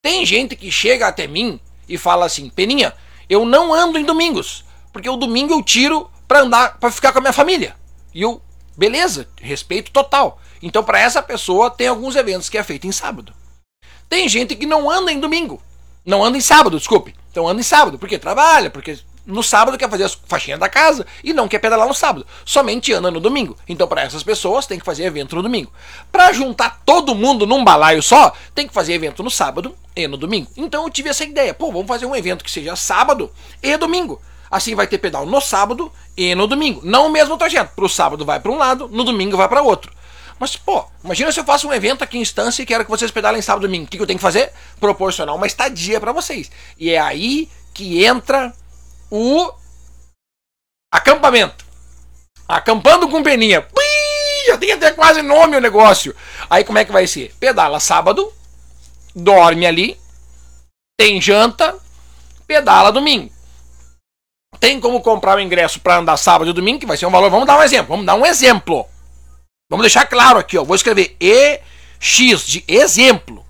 [0.02, 2.92] Tem gente que chega até mim e fala assim: "Peninha,
[3.28, 7.18] eu não ando em domingos, porque o domingo eu tiro para andar, para ficar com
[7.18, 7.76] a minha família".
[8.12, 8.42] E eu,
[8.76, 10.40] beleza, respeito total.
[10.60, 13.32] Então para essa pessoa tem alguns eventos que é feito em sábado.
[14.08, 15.62] Tem gente que não anda em domingo.
[16.04, 17.14] Não anda em sábado, desculpe.
[17.30, 21.06] Então anda em sábado, porque trabalha, porque no sábado quer fazer as faxinhas da casa
[21.22, 23.56] e não quer pedalar no sábado, somente anda no domingo.
[23.68, 25.72] Então, para essas pessoas, tem que fazer evento no domingo.
[26.10, 30.16] Para juntar todo mundo num balaio só, tem que fazer evento no sábado e no
[30.16, 30.50] domingo.
[30.56, 33.30] Então, eu tive essa ideia: pô, vamos fazer um evento que seja sábado
[33.62, 34.20] e domingo.
[34.50, 36.80] Assim vai ter pedal no sábado e no domingo.
[36.82, 37.72] Não o mesmo trajeto.
[37.76, 39.92] Pro sábado vai para um lado, no domingo vai para outro.
[40.40, 43.10] Mas, pô, imagina se eu faço um evento aqui em instância e quero que vocês
[43.10, 43.84] pedalem sábado e domingo.
[43.84, 44.50] O que, que eu tenho que fazer?
[44.80, 46.50] Proporcionar uma estadia para vocês.
[46.78, 48.52] E é aí que entra
[49.10, 49.52] o
[50.92, 51.64] acampamento.
[52.48, 53.66] Acampando com peninha.
[54.46, 56.14] Já tem até quase nome o negócio.
[56.48, 57.34] Aí como é que vai ser?
[57.38, 58.32] Pedala sábado,
[59.14, 60.00] dorme ali,
[60.98, 61.78] tem janta,
[62.46, 63.32] pedala domingo.
[64.58, 67.30] Tem como comprar o ingresso para andar sábado e domingo, que vai ser um valor.
[67.30, 67.88] Vamos dar um exemplo.
[67.88, 68.86] Vamos dar um exemplo.
[69.70, 70.64] Vamos deixar claro aqui, ó.
[70.64, 73.46] Vou escrever EX de exemplo.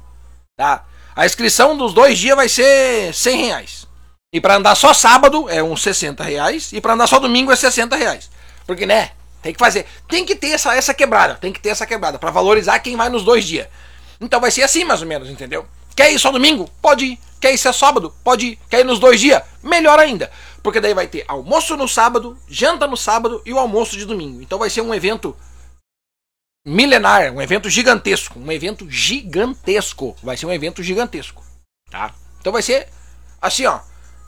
[0.57, 0.85] Tá?
[1.17, 3.89] A inscrição dos dois dias vai ser 100 reais.
[4.33, 6.73] E para andar só sábado é uns 60 reais.
[6.73, 8.31] E para andar só domingo é 60 reais.
[8.67, 9.11] Porque, né?
[9.43, 9.87] Tem que fazer.
[10.07, 11.35] Tem que ter essa, essa quebrada.
[11.35, 12.19] Tem que ter essa quebrada.
[12.19, 13.67] para valorizar quem vai nos dois dias.
[14.21, 15.67] Então vai ser assim, mais ou menos, entendeu?
[15.97, 16.71] Quer ir só domingo?
[16.81, 17.19] Pode ir.
[17.41, 18.15] Quer ir só sábado?
[18.23, 18.59] Pode ir.
[18.69, 19.43] Quer ir nos dois dias?
[19.63, 20.31] Melhor ainda.
[20.63, 24.43] Porque daí vai ter almoço no sábado, janta no sábado e o almoço de domingo.
[24.43, 25.35] Então vai ser um evento
[26.67, 28.39] milenar, um evento gigantesco.
[28.39, 30.17] Um evento gigantesco.
[30.23, 31.43] Vai ser um evento gigantesco.
[31.91, 32.15] Tá?
[32.41, 32.89] Então vai ser
[33.41, 33.81] assim, ó.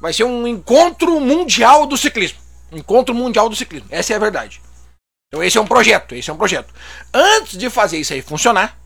[0.02, 2.40] Vai ser um encontro mundial do ciclismo.
[2.72, 3.86] Encontro mundial do ciclismo.
[3.88, 4.60] Essa é a verdade.
[5.28, 6.74] Então esse é um projeto, esse é um projeto.
[7.14, 8.76] Antes de fazer isso aí funcionar,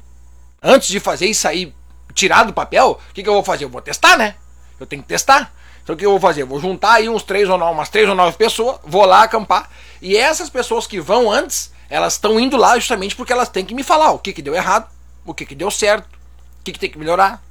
[0.63, 1.75] antes de fazer isso aí
[2.13, 3.65] tirar do papel, o que, que eu vou fazer?
[3.65, 4.35] Eu vou testar, né?
[4.79, 5.55] Eu tenho que testar.
[5.83, 6.43] Então o que eu vou fazer?
[6.43, 9.23] Eu vou juntar aí uns três ou nove, umas três ou nove pessoas, vou lá
[9.23, 9.71] acampar.
[10.03, 13.75] E essas pessoas que vão antes, elas estão indo lá justamente porque elas têm que
[13.75, 14.87] me falar o que, que deu errado,
[15.25, 16.05] o que, que deu certo,
[16.61, 17.43] o que, que tem que melhorar,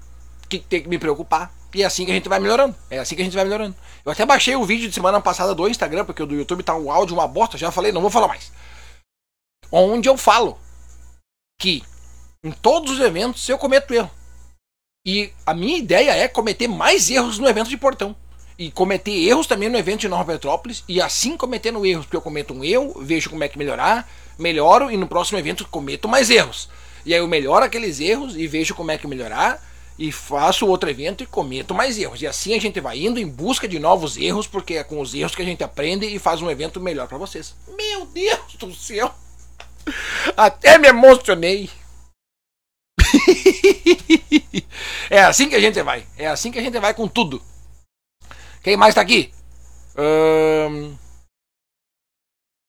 [0.43, 1.51] o que, que tem que me preocupar.
[1.75, 2.73] E é assim que a gente vai melhorando.
[2.89, 3.75] É assim que a gente vai melhorando.
[4.05, 6.73] Eu até baixei o vídeo de semana passada do Instagram, porque o do YouTube tá
[6.73, 8.49] um áudio uma bosta, já falei, não vou falar mais.
[9.69, 10.57] Onde eu falo
[11.59, 11.83] que
[12.41, 14.09] em todos os eventos eu cometo erro.
[15.05, 18.15] E a minha ideia é cometer mais erros no evento de Portão.
[18.57, 20.81] E cometer erros também no evento de Nova Petrópolis.
[20.87, 24.09] E assim cometendo erros, porque eu cometo um erro, vejo como é que melhorar,
[24.39, 26.69] melhoro e no próximo evento cometo mais erros.
[27.05, 29.61] E aí eu melhoro aqueles erros e vejo como é que melhorar
[29.97, 32.21] e faço outro evento e cometo mais erros.
[32.21, 35.13] E assim a gente vai indo em busca de novos erros, porque é com os
[35.13, 37.55] erros que a gente aprende e faz um evento melhor para vocês.
[37.75, 39.13] Meu Deus do céu!
[40.35, 41.69] Até me emocionei.
[45.09, 46.05] é assim que a gente vai.
[46.17, 47.41] É assim que a gente vai com tudo.
[48.61, 49.31] Quem mais tá aqui?
[49.97, 50.97] Um...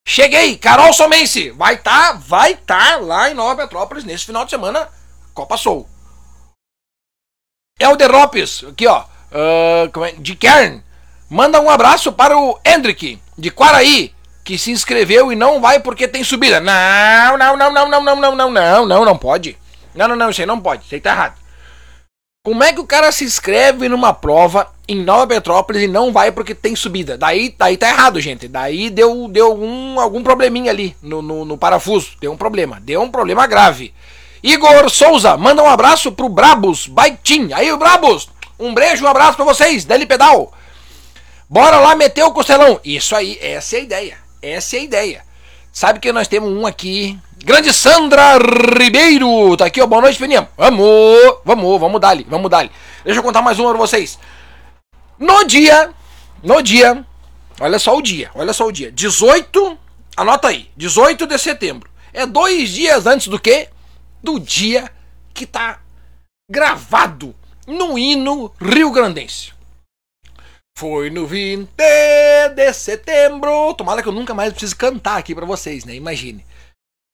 [0.07, 1.51] Cheguei, Carol Somense.
[1.51, 4.89] Vai tá, vai tá lá em Nova Petrópolis nesse final de semana.
[5.35, 5.89] Copa Soul.
[7.79, 10.83] Elder Lopes, aqui ó, uh, de Kern,
[11.29, 16.09] manda um abraço para o Hendrick, de Quaraí, que se inscreveu e não vai porque
[16.09, 16.59] tem subida.
[16.59, 19.59] Não, não, não, não, não, não, não, não, não, não, não pode.
[19.95, 21.35] Não, não, não, isso aí não pode, isso aí tá errado.
[22.43, 26.33] Como é que o cara se inscreve numa prova em Nova Petrópolis e não vai
[26.33, 27.19] porque tem subida?
[27.19, 28.49] Daí, daí tá errado, gente.
[28.49, 32.13] Daí deu, deu algum, algum probleminha ali no, no, no parafuso.
[32.23, 32.81] Deu um problema.
[32.81, 33.93] Deu um problema grave.
[34.47, 37.49] Igor Souza, manda um abraço pro Brabos Bike Team.
[37.53, 40.53] Aí, o Brabos, um beijo, um abraço para vocês, Deli Pedal.
[41.51, 42.79] Bora lá meter o costelão.
[42.85, 44.19] Isso aí, essa é a ideia.
[44.41, 45.25] Essa é a ideia.
[45.73, 47.19] Sabe que nós temos um aqui.
[47.45, 49.57] Grande Sandra Ribeiro.
[49.57, 49.87] Tá aqui, ó.
[49.89, 50.49] Boa noite, Fininha.
[50.57, 50.87] Vamos,
[51.45, 52.71] vamos, vamos dar vamos dar
[53.05, 54.17] Deixa eu contar mais uma pra vocês.
[55.19, 55.91] No dia,
[56.41, 57.05] no dia,
[57.59, 58.93] olha só o dia, olha só o dia.
[58.93, 59.77] 18,
[60.17, 61.91] anota aí, 18 de setembro.
[62.13, 63.71] É dois dias antes do que?
[64.27, 64.91] Do dia
[65.33, 65.81] que está
[66.51, 67.33] gravado
[67.65, 69.53] no hino rio-grandense.
[70.77, 71.69] Foi no 20
[72.55, 73.73] de setembro.
[73.75, 75.95] Tomara que eu nunca mais precise cantar aqui para vocês, né?
[75.95, 76.45] Imagine.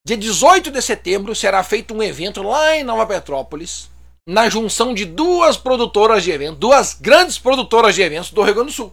[0.06, 3.90] Dia 18 de setembro será feito um evento lá em Nova Petrópolis,
[4.26, 8.70] na junção de duas produtoras de eventos, duas grandes produtoras de eventos do Rio Grande
[8.70, 8.92] do Sul.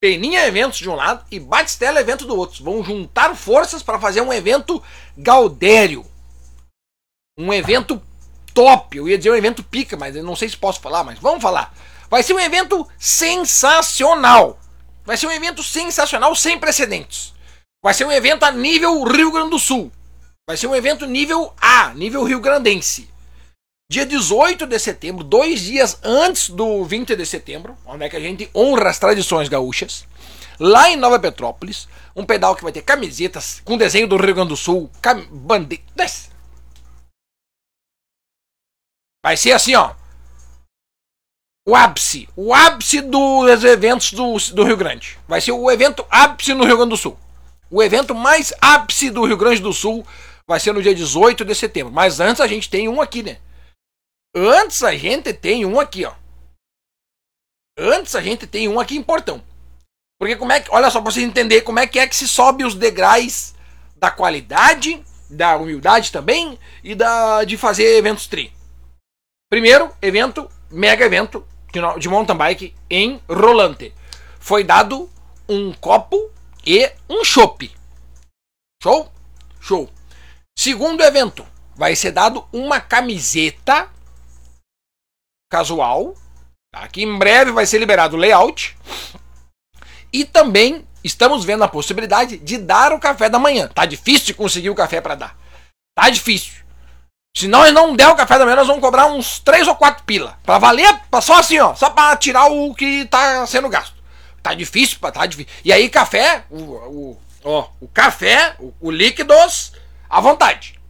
[0.00, 2.64] Peninha Eventos de um lado e Batistela Evento do outro.
[2.64, 4.82] Vão juntar forças para fazer um evento
[5.16, 6.04] Gaudério
[7.38, 8.00] um evento
[8.54, 8.96] top.
[8.96, 11.42] Eu ia dizer um evento pica, mas eu não sei se posso falar, mas vamos
[11.42, 11.74] falar.
[12.08, 14.58] Vai ser um evento sensacional.
[15.04, 17.34] Vai ser um evento sensacional sem precedentes.
[17.82, 19.92] Vai ser um evento a nível Rio Grande do Sul.
[20.48, 23.08] Vai ser um evento nível A, nível Rio Grandense.
[23.90, 28.20] Dia 18 de setembro, dois dias antes do 20 de setembro, onde é que a
[28.20, 30.04] gente honra as tradições gaúchas.
[30.58, 34.48] Lá em Nova Petrópolis, um pedal que vai ter camisetas com desenho do Rio Grande
[34.48, 35.24] do Sul, cam...
[35.30, 36.30] bandeiras
[39.26, 39.92] Vai ser assim, ó.
[41.66, 45.18] o ápice, o ápice dos eventos do, do Rio Grande.
[45.26, 47.18] Vai ser o evento ápice no Rio Grande do Sul.
[47.68, 50.06] O evento mais ápice do Rio Grande do Sul
[50.46, 51.92] vai ser no dia 18 de setembro.
[51.92, 53.38] Mas antes a gente tem um aqui, né?
[54.32, 56.12] Antes a gente tem um aqui, ó.
[57.76, 59.42] Antes a gente tem um aqui em Portão.
[60.20, 62.28] Porque como é que, olha só para vocês entenderem como é que é que se
[62.28, 63.56] sobe os degraus
[63.96, 68.54] da qualidade, da humildade também e da de fazer eventos tri.
[69.48, 71.46] Primeiro, evento, mega evento
[71.98, 73.94] de, mountain bike em Rolante.
[74.40, 75.08] Foi dado
[75.48, 76.30] um copo
[76.64, 77.70] e um chopp.
[78.82, 79.12] Show?
[79.60, 79.90] Show.
[80.58, 83.88] Segundo evento, vai ser dado uma camiseta
[85.48, 86.14] casual.
[86.72, 86.88] Tá?
[86.88, 88.76] Que em breve vai ser liberado o layout.
[90.12, 93.68] E também estamos vendo a possibilidade de dar o café da manhã.
[93.68, 95.38] Tá difícil de conseguir o café para dar.
[95.94, 96.55] Tá difícil.
[97.36, 100.04] Se nós não der o café da manhã, nós vamos cobrar uns 3 ou 4
[100.04, 100.38] pila.
[100.42, 100.88] Pra valer,
[101.20, 101.74] só assim, ó.
[101.74, 103.94] Só pra tirar o que tá sendo gasto.
[104.42, 105.52] Tá difícil, tá difícil.
[105.62, 109.72] E aí, café, o, o, ó, o café, o, o líquidos,
[110.08, 110.80] à vontade.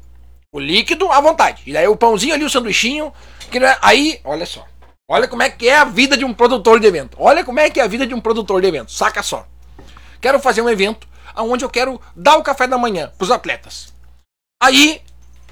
[0.53, 1.65] O líquido à vontade.
[1.67, 3.13] E aí o pãozinho ali, o sanduichinho.
[3.51, 4.65] Que é, aí, olha só.
[5.09, 7.17] Olha como é que é a vida de um produtor de evento.
[7.19, 8.93] Olha como é que é a vida de um produtor de evento.
[8.93, 9.45] Saca só.
[10.21, 13.93] Quero fazer um evento onde eu quero dar o café da manhã pros atletas.
[14.63, 15.03] Aí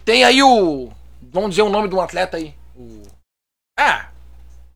[0.04, 0.90] tem aí o.
[1.32, 2.54] Vamos dizer o nome de um atleta aí.
[2.76, 3.02] O.
[3.78, 4.06] Ah!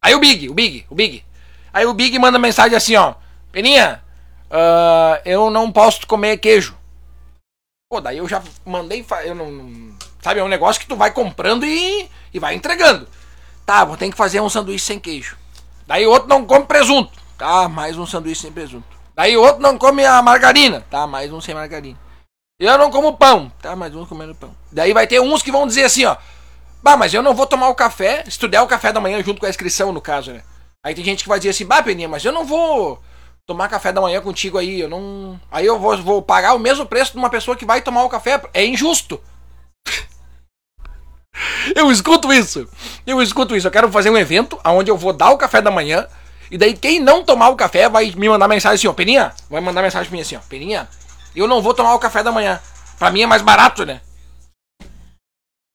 [0.00, 1.24] Aí o Big, o Big, o Big.
[1.72, 3.14] Aí o Big manda mensagem assim, ó.
[3.52, 4.02] Peninha,
[4.50, 6.76] uh, eu não posso comer queijo.
[7.90, 9.04] Pô, daí eu já mandei.
[9.24, 13.08] Eu não, sabe, é um negócio que tu vai comprando e, e vai entregando.
[13.64, 15.36] Tá, vou ter que fazer um sanduíche sem queijo.
[15.86, 17.12] Daí outro não come presunto.
[17.36, 18.86] Tá, mais um sanduíche sem presunto.
[19.14, 20.84] Daí outro não come a margarina.
[20.90, 21.98] Tá, mais um sem margarina.
[22.60, 23.52] Eu não como pão.
[23.62, 24.52] Tá, mais um comendo pão.
[24.72, 26.16] Daí vai ter uns que vão dizer assim, ó.
[26.82, 29.22] Bah, mas eu não vou tomar o café, se tu der o café da manhã
[29.22, 30.42] junto com a inscrição, no caso, né?
[30.82, 33.00] Aí tem gente que vai dizer assim, bah, Peninha, mas eu não vou
[33.46, 35.40] tomar café da manhã contigo aí, eu não.
[35.52, 38.08] Aí eu vou, vou pagar o mesmo preço de uma pessoa que vai tomar o
[38.08, 38.42] café.
[38.52, 39.20] É injusto.
[41.76, 42.68] eu escuto isso.
[43.06, 43.68] Eu escuto isso.
[43.68, 46.08] Eu quero fazer um evento onde eu vou dar o café da manhã.
[46.50, 49.60] E daí quem não tomar o café vai me mandar mensagem assim, ó, Peninha, vai
[49.60, 50.88] mandar mensagem pra mim assim, ó, Peninha,
[51.34, 52.60] eu não vou tomar o café da manhã.
[52.98, 54.00] Pra mim é mais barato, né?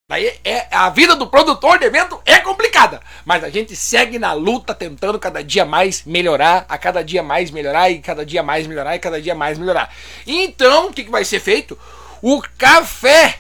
[0.10, 3.02] Daí é, a vida do produtor de evento é complicada.
[3.26, 7.50] Mas a gente segue na luta, tentando cada dia mais melhorar, a cada dia mais
[7.50, 9.94] melhorar, e cada dia mais melhorar, e cada dia mais melhorar.
[10.28, 11.80] Então, o que, que vai ser feito?
[12.22, 13.40] O café,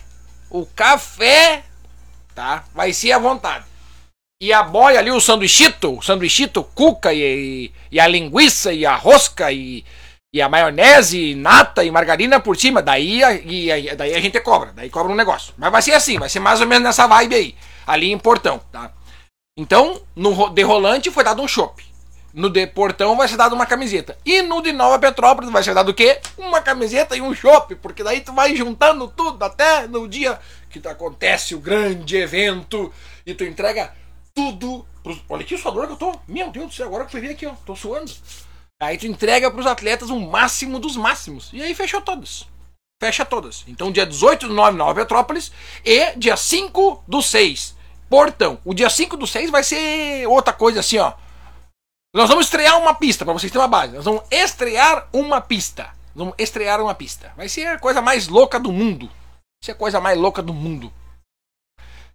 [0.49, 1.63] o café,
[2.33, 2.63] tá?
[2.73, 3.65] Vai ser à vontade.
[4.41, 8.95] E a boia ali, o sanduichito, o sanduichito, cuca e, e a linguiça e a
[8.95, 9.85] rosca e
[10.33, 14.73] e a maionese, nata e margarina por cima, daí a, e, daí a gente cobra,
[14.73, 15.53] daí cobra um negócio.
[15.55, 18.59] Mas vai ser assim, vai ser mais ou menos nessa vibe aí, ali em Portão,
[18.71, 18.91] tá?
[19.55, 21.85] Então, no de rolante foi dado um chopp.
[22.33, 24.17] No de Portão vai ser dado uma camiseta.
[24.25, 26.19] E no de Nova Petrópolis vai ser dado o quê?
[26.35, 30.39] Uma camiseta e um chopp, porque daí tu vai juntando tudo até no dia
[30.71, 32.91] que acontece o grande evento
[33.23, 33.93] e tu entrega
[34.33, 35.21] tudo pros...
[35.29, 36.19] Olha que suador que eu tô.
[36.27, 38.11] Meu Deus do céu, agora que foi ver aqui, ó, tô suando.
[38.81, 41.49] Aí tu entrega para os atletas o máximo dos máximos.
[41.53, 42.47] E aí fechou todas.
[43.01, 43.63] Fecha todas.
[43.67, 45.51] Então dia 18 do 9 Nova Petrópolis
[45.83, 47.75] e dia 5 do 6
[48.09, 48.59] Portão.
[48.63, 51.13] O dia 5 do 6 vai ser outra coisa assim, ó.
[52.15, 53.93] Nós vamos estrear uma pista, para vocês terem uma base.
[53.95, 55.93] Nós vamos estrear uma pista.
[56.13, 57.33] vamos estrear uma pista.
[57.35, 59.07] Vai ser a coisa mais louca do mundo.
[59.07, 60.93] Vai ser a coisa mais louca do mundo.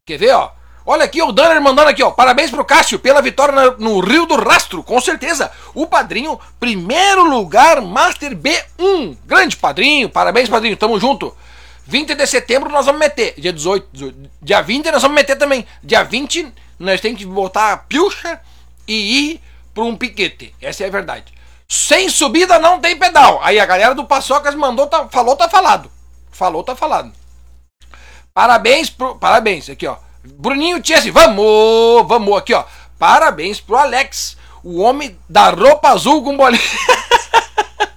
[0.07, 0.53] Quer ver, ó?
[0.90, 2.11] Olha aqui, o Danner mandando aqui, ó.
[2.11, 5.53] Parabéns pro Cássio pela vitória no Rio do Rastro, com certeza.
[5.74, 9.18] O padrinho, primeiro lugar, Master B1.
[9.27, 11.37] Grande padrinho, parabéns, padrinho, tamo junto.
[11.85, 13.35] 20 de setembro nós vamos meter.
[13.37, 15.66] Dia 18, dia 20 nós vamos meter também.
[15.85, 18.40] Dia 20 nós temos que botar a pilcha
[18.87, 19.40] e ir
[19.74, 20.55] para um piquete.
[20.59, 21.35] Essa é a verdade.
[21.68, 23.40] Sem subida não tem pedal.
[23.42, 25.90] Aí a galera do Paçocas mandou, tá, falou, tá falado.
[26.33, 27.12] Falou, tá falado.
[28.33, 29.16] Parabéns pro.
[29.16, 30.08] Parabéns, aqui, ó.
[30.24, 32.64] Bruninho Chesse, vamos, vamos aqui, ó.
[32.98, 36.61] Parabéns pro Alex, o homem da roupa azul com bolinha.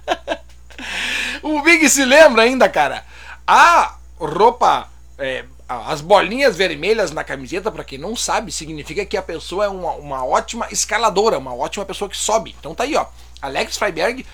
[1.42, 3.04] o Big se lembra ainda, cara.
[3.46, 9.22] A roupa, é, as bolinhas vermelhas na camiseta, para quem não sabe, significa que a
[9.22, 12.54] pessoa é uma, uma ótima escaladora, uma ótima pessoa que sobe.
[12.58, 13.06] Então tá aí, ó.
[13.40, 14.24] Alex Freiberg,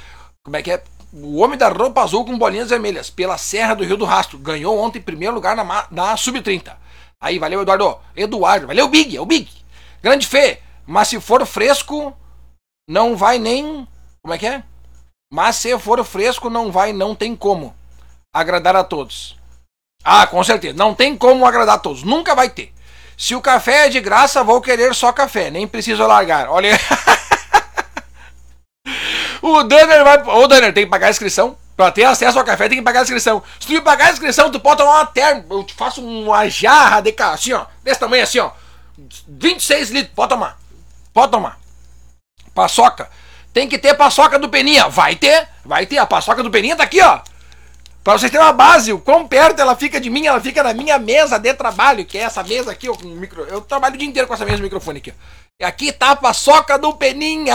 [0.42, 0.82] como é que é?
[1.10, 4.36] O homem da roupa azul com bolinhas vermelhas, pela Serra do Rio do Rastro.
[4.38, 6.76] Ganhou ontem primeiro lugar na, na Sub-30.
[7.20, 7.98] Aí, valeu, Eduardo.
[8.16, 9.50] Eduardo, valeu, Big, é o Big.
[10.02, 12.16] Grande Fê, mas se for fresco,
[12.88, 13.86] não vai nem.
[14.22, 14.62] Como é que é?
[15.32, 17.74] Mas se for fresco, não vai, não tem como
[18.32, 19.36] agradar a todos.
[20.02, 20.74] Ah, com certeza.
[20.76, 22.02] Não tem como agradar a todos.
[22.02, 22.72] Nunca vai ter.
[23.16, 26.48] Se o café é de graça, vou querer só café, nem preciso largar.
[26.48, 26.78] Olha.
[29.42, 30.22] o Danner vai.
[30.22, 31.56] Ô, Danner, tem que pagar a inscrição.
[31.78, 33.40] Pra ter acesso ao café, tem que pagar a inscrição.
[33.60, 35.44] Se tu me pagar a inscrição, tu pode tomar uma terma.
[35.48, 37.66] Eu te faço uma jarra de cá, assim, ó.
[37.84, 38.50] Desse tamanho assim, ó.
[39.28, 40.12] 26 litros.
[40.12, 40.58] Pode tomar.
[41.14, 41.56] Pode tomar.
[42.52, 43.08] Paçoca.
[43.54, 44.88] Tem que ter paçoca do Peninha.
[44.88, 45.46] Vai ter.
[45.64, 45.98] Vai ter.
[45.98, 47.20] A paçoca do Peninha tá aqui, ó.
[48.02, 50.74] Pra vocês terem uma base, o quão perto ela fica de mim, ela fica na
[50.74, 53.42] minha mesa de trabalho, que é essa mesa aqui, ó, com micro...
[53.44, 55.12] eu trabalho o dia inteiro com essa mesa microfone aqui.
[55.60, 57.54] E aqui tá a paçoca do Peninha,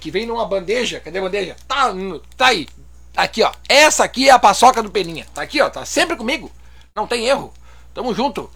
[0.00, 0.98] que vem numa bandeja.
[0.98, 1.56] Cadê a bandeja?
[1.68, 1.92] Tá,
[2.36, 2.66] tá aí.
[3.18, 3.50] Aqui, ó.
[3.68, 5.26] Essa aqui é a paçoca do Peninha.
[5.34, 5.68] Tá aqui, ó.
[5.68, 6.52] Tá sempre comigo.
[6.94, 7.52] Não tem erro.
[7.92, 8.48] Tamo junto.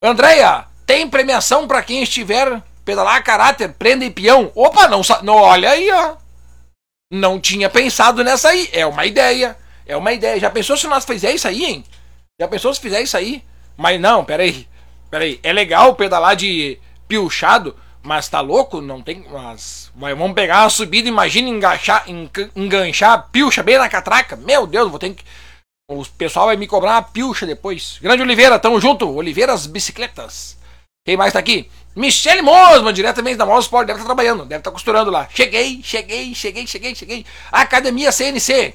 [0.00, 4.52] Andréia, tem premiação para quem estiver pedalar caráter, prenda e peão.
[4.54, 6.14] Opa, não, não olha aí, ó.
[7.10, 8.68] Não tinha pensado nessa aí.
[8.72, 9.58] É uma ideia.
[9.84, 10.38] É uma ideia.
[10.38, 11.84] Já pensou se nós fizer isso aí, hein?
[12.40, 13.42] Já pensou se fizer isso aí?
[13.76, 14.68] Mas não, peraí.
[15.10, 15.40] Peraí.
[15.42, 18.80] É legal pedalar de piochado, mas tá louco?
[18.80, 19.24] Não tem.
[19.30, 19.90] Mas.
[19.94, 22.04] Vamos pegar uma subida, imagina enganchar,
[22.56, 24.36] enganchar a pilcha bem na catraca.
[24.36, 25.24] Meu Deus, vou ter que.
[25.90, 27.98] O pessoal vai me cobrar uma pilcha depois.
[28.02, 29.08] Grande Oliveira, tamo junto.
[29.08, 30.58] Oliveiras Bicicletas.
[31.04, 31.70] Quem mais tá aqui?
[31.96, 35.26] Michele Mosman, diretamente da Mosport, deve estar tá trabalhando, deve estar tá costurando lá.
[35.32, 37.26] Cheguei, cheguei, cheguei, cheguei, cheguei.
[37.50, 38.74] Academia CNC.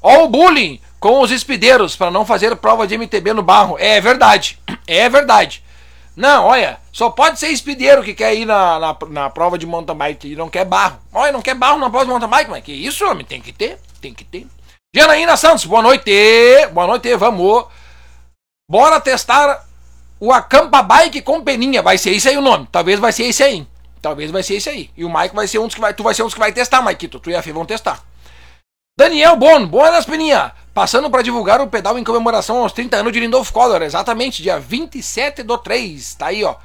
[0.00, 3.76] Ó o bullying com os espideiros para não fazer prova de MTB no barro.
[3.78, 4.58] É verdade.
[4.86, 5.63] É verdade.
[6.16, 9.96] Não, olha, só pode ser espideiro que quer ir na, na, na, prova de mountain
[9.96, 10.98] bike e não quer barro.
[11.12, 13.24] Olha, não quer barro na prova de mountain bike, mas que isso, homem?
[13.24, 14.46] Tem que ter, tem que ter.
[14.94, 16.12] Janaína Santos, boa noite.
[16.72, 17.66] Boa noite, vamos.
[18.70, 19.66] Bora testar
[20.20, 21.82] o Acampa Bike com peninha.
[21.82, 22.68] Vai ser esse aí o nome.
[22.70, 23.66] Talvez vai ser esse aí.
[24.00, 24.90] Talvez vai ser esse aí.
[24.96, 25.92] E o Mike vai ser um dos que vai.
[25.92, 27.18] Tu vai ser um dos que vai testar, Maikito.
[27.18, 28.04] Tu e a Fê vão testar.
[28.96, 30.52] Daniel Bon, boas Peninha!
[30.74, 34.58] Passando para divulgar o pedal em comemoração aos 30 anos de Lindolf Collor, exatamente, dia
[34.58, 36.56] 27 do 3, tá aí ó.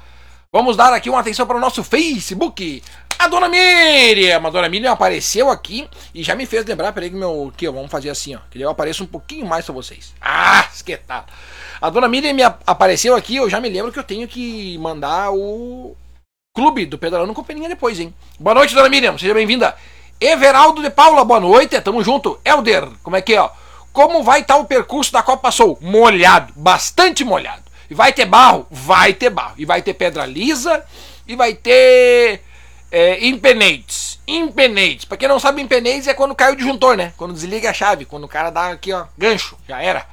[0.52, 2.82] Vamos dar aqui uma atenção para o nosso Facebook.
[3.16, 7.14] A dona Miriam, a dona Miriam apareceu aqui e já me fez lembrar, peraí que
[7.14, 10.12] meu, que vamos fazer assim, ó, que eu apareço um pouquinho mais para vocês.
[10.20, 11.32] Ah, esquetado.
[11.80, 15.30] A dona Miriam me apareceu aqui, eu já me lembro que eu tenho que mandar
[15.30, 15.94] o
[16.52, 18.12] clube do Pedalando com Peninha depois, hein.
[18.40, 19.76] Boa noite, dona Miriam, seja bem-vinda.
[20.20, 22.40] Everaldo de Paula, boa noite, tamo junto.
[22.44, 23.50] Elder, como é que é, ó?
[23.92, 25.78] Como vai estar tá o percurso da Copa Sul?
[25.80, 27.62] Molhado, bastante molhado.
[27.90, 28.66] E vai ter barro?
[28.70, 29.54] Vai ter barro.
[29.56, 30.84] E vai ter pedra lisa
[31.26, 32.42] e vai ter
[32.90, 34.20] é, impenates.
[34.26, 35.04] Impenates.
[35.04, 37.12] Pra quem não sabe, impenates é quando cai o disjuntor, né?
[37.16, 39.56] Quando desliga a chave, quando o cara dá aqui, ó, gancho.
[39.68, 40.06] Já era.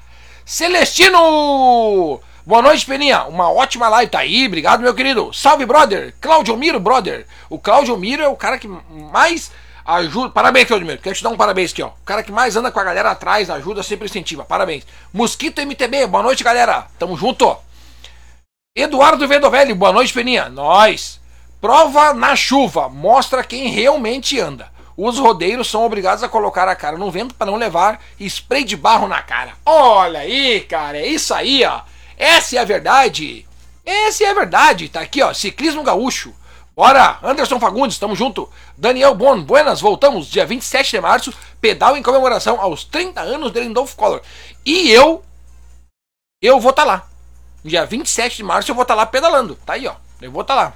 [0.44, 2.20] Celestino!
[2.46, 3.26] Boa noite, Peninha.
[3.26, 4.48] Uma ótima live tá aí.
[4.48, 5.34] Obrigado, meu querido.
[5.34, 6.16] Salve, brother.
[6.22, 7.28] Claudio Miro, brother.
[7.50, 8.68] O Claudio Miro é o cara que
[9.12, 9.52] mais
[9.88, 10.30] Ajuda.
[10.30, 11.02] Parabéns, Claudimiro.
[11.02, 11.88] Quero te dar um parabéns aqui, ó.
[11.88, 14.44] O cara que mais anda com a galera atrás, ajuda, sempre incentiva.
[14.44, 14.86] Parabéns.
[15.14, 16.88] Mosquito MTB, boa noite, galera.
[17.00, 17.56] Tamo junto.
[18.76, 20.50] Eduardo Vedovelli, boa noite, Peninha.
[20.50, 21.22] Nós.
[21.62, 22.90] Prova na chuva.
[22.90, 24.70] Mostra quem realmente anda.
[24.98, 28.76] Os rodeiros são obrigados a colocar a cara no vento para não levar spray de
[28.76, 29.54] barro na cara.
[29.66, 30.98] Olha aí, cara.
[30.98, 31.80] É isso aí, ó.
[32.18, 33.48] Essa é a verdade.
[33.86, 34.90] Essa é a verdade.
[34.90, 35.34] Tá aqui, ó.
[35.34, 36.36] Ciclismo gaúcho.
[36.78, 37.18] Bora!
[37.24, 38.48] Anderson Fagundes, tamo junto.
[38.78, 43.60] Daniel Bon, buenas, voltamos dia 27 de março, pedal em comemoração aos 30 anos de
[43.60, 44.22] Lindolf Collor.
[44.64, 45.24] E eu,
[46.40, 47.08] eu vou estar tá lá.
[47.66, 49.56] Dia 27 de março eu vou estar tá lá pedalando.
[49.66, 49.96] Tá aí, ó.
[50.22, 50.74] Eu vou estar tá lá.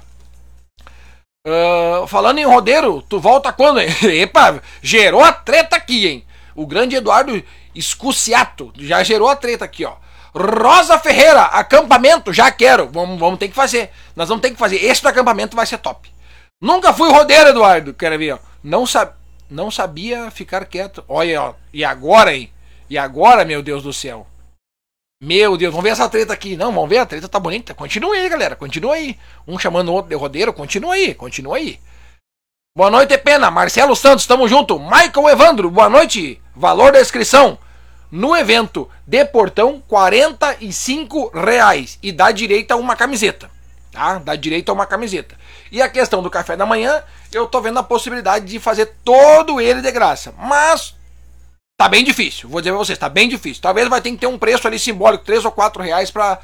[1.46, 3.78] Uh, falando em rodeiro, tu volta quando?
[4.02, 6.26] Epa, gerou a treta aqui, hein?
[6.52, 7.40] O grande Eduardo
[7.76, 9.94] Escuciato já gerou a treta aqui, ó.
[10.34, 12.88] Rosa Ferreira, acampamento, já quero.
[12.88, 13.90] Vamos, vamos ter que fazer.
[14.16, 14.82] Nós vamos ter que fazer.
[14.82, 16.10] Esse do acampamento vai ser top.
[16.60, 17.92] Nunca fui rodeiro, Eduardo.
[17.92, 18.38] Quero ver, ó.
[18.64, 18.84] Não,
[19.50, 21.04] não sabia ficar quieto.
[21.06, 21.54] Olha, ó.
[21.72, 22.50] E agora, hein?
[22.88, 24.26] E agora, meu Deus do céu.
[25.22, 26.56] Meu Deus, vamos ver essa treta aqui.
[26.56, 27.74] Não, vamos ver, a treta tá bonita.
[27.74, 28.56] Continua aí, galera.
[28.56, 29.18] Continua aí.
[29.46, 30.52] Um chamando o outro de rodeiro.
[30.52, 31.78] Continua aí, continua aí.
[32.76, 33.50] Boa noite, Pena.
[33.50, 34.78] Marcelo Santos, tamo junto.
[34.78, 36.40] Michael Evandro, boa noite.
[36.56, 37.58] Valor da inscrição
[38.12, 41.98] no evento de portão, 45 reais.
[42.02, 43.50] E dá direito a uma camiseta.
[43.90, 44.18] Tá?
[44.18, 45.34] Dá direito a uma camiseta.
[45.70, 49.58] E a questão do café da manhã, eu tô vendo a possibilidade de fazer todo
[49.58, 50.34] ele de graça.
[50.36, 50.94] Mas
[51.78, 52.50] tá bem difícil.
[52.50, 53.62] Vou dizer pra vocês, tá bem difícil.
[53.62, 56.38] Talvez vai ter que ter um preço ali simbólico, 3 ou 4 reais pra,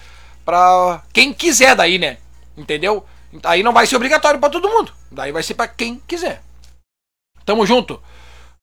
[0.47, 2.17] pra quem quiser daí, né?
[2.57, 3.05] Entendeu?
[3.45, 4.91] Aí não vai ser obrigatório para todo mundo.
[5.13, 6.43] Daí vai ser para quem quiser.
[7.45, 8.03] Tamo junto.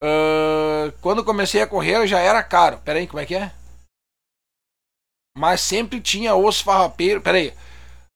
[0.05, 2.77] Uh, quando comecei a correr já era caro.
[2.85, 3.51] Pera aí, como é que é?
[5.35, 7.23] Mas sempre tinha os farrapeiros.
[7.23, 7.53] Pera aí.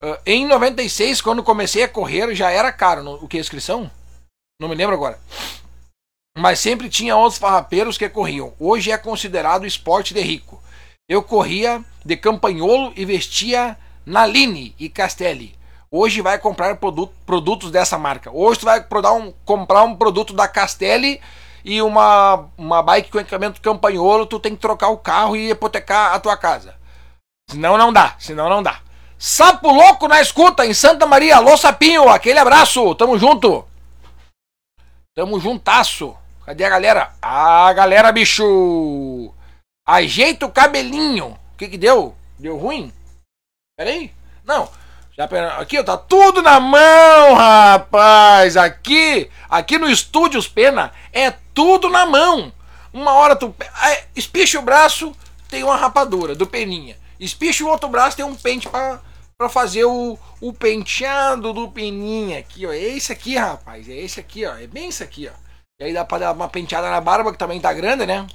[0.04, 3.02] Uh, em 96, quando comecei a correr, já era caro.
[3.02, 3.40] No, o que?
[3.40, 3.90] Inscrição?
[4.62, 5.20] Não me lembro agora.
[6.38, 8.54] Mas sempre tinha os farrapeiros que corriam.
[8.60, 10.62] Hoje é considerado esporte de rico.
[11.10, 13.76] Eu corria de campanholo e vestia
[14.06, 15.58] Naline e Castelli.
[15.92, 18.30] Hoje vai comprar produto, produtos dessa marca.
[18.32, 21.20] Hoje tu vai um, comprar um produto da Castelli
[21.70, 26.16] e uma, uma bike com equipamento campanholo, tu tem que trocar o carro e hipotecar
[26.16, 26.74] a tua casa.
[27.48, 28.80] Senão não dá, senão não dá.
[29.20, 31.36] Sapo Louco na escuta em Santa Maria.
[31.36, 33.64] Alô, Sapinho, aquele abraço, tamo junto.
[35.16, 36.18] Tamo juntasso.
[36.44, 37.14] Cadê a galera?
[37.22, 39.32] Ah, galera, bicho.
[39.88, 41.38] Ajeita o cabelinho.
[41.54, 42.16] O que que deu?
[42.40, 42.92] Deu ruim?
[43.78, 44.12] Peraí.
[44.44, 44.68] Não.
[45.58, 48.56] Aqui, tá tudo na mão, rapaz.
[48.56, 52.54] Aqui, aqui no Estúdios Pena é tudo na mão.
[52.94, 53.54] Uma hora tu
[54.16, 55.14] espicha o braço,
[55.50, 56.96] tem uma rapadura do peninha.
[57.20, 59.02] Espicha o outro braço, tem um pente para
[59.38, 62.72] para fazer o, o penteado do peninha aqui, ó.
[62.72, 63.90] É esse aqui, rapaz.
[63.90, 64.56] É esse aqui, ó.
[64.56, 65.38] É bem esse aqui, ó.
[65.82, 68.26] E aí dá pra dar uma penteada na barba, que também tá grande, né?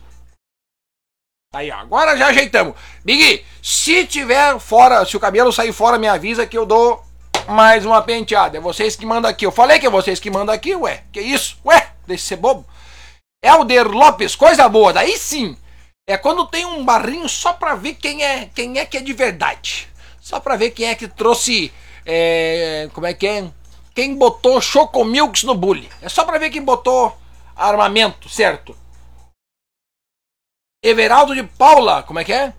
[1.55, 1.77] Aí, ó.
[1.77, 2.75] Agora já ajeitamos.
[3.05, 7.03] Big, se tiver fora, se o cabelo sair fora, me avisa que eu dou
[7.49, 8.59] mais uma penteada.
[8.59, 9.47] É vocês que mandam aqui.
[9.47, 11.05] Eu falei que é vocês que mandam aqui, ué.
[11.13, 11.57] Que isso?
[11.65, 12.67] Ué, deixa de ser bobo.
[13.43, 14.93] Elder Lopes, coisa boa.
[14.93, 15.57] Daí sim.
[16.07, 19.13] É quando tem um barrinho só pra ver quem é, quem é que é de
[19.13, 19.89] verdade.
[20.21, 21.73] Só pra ver quem é que trouxe.
[22.05, 23.45] É, como é que é?
[23.95, 25.89] Quem botou Chocomilks no bully.
[26.03, 27.17] É só pra ver quem botou
[27.57, 28.77] armamento, certo?
[30.85, 32.53] Everaldo de Paula, como é que é?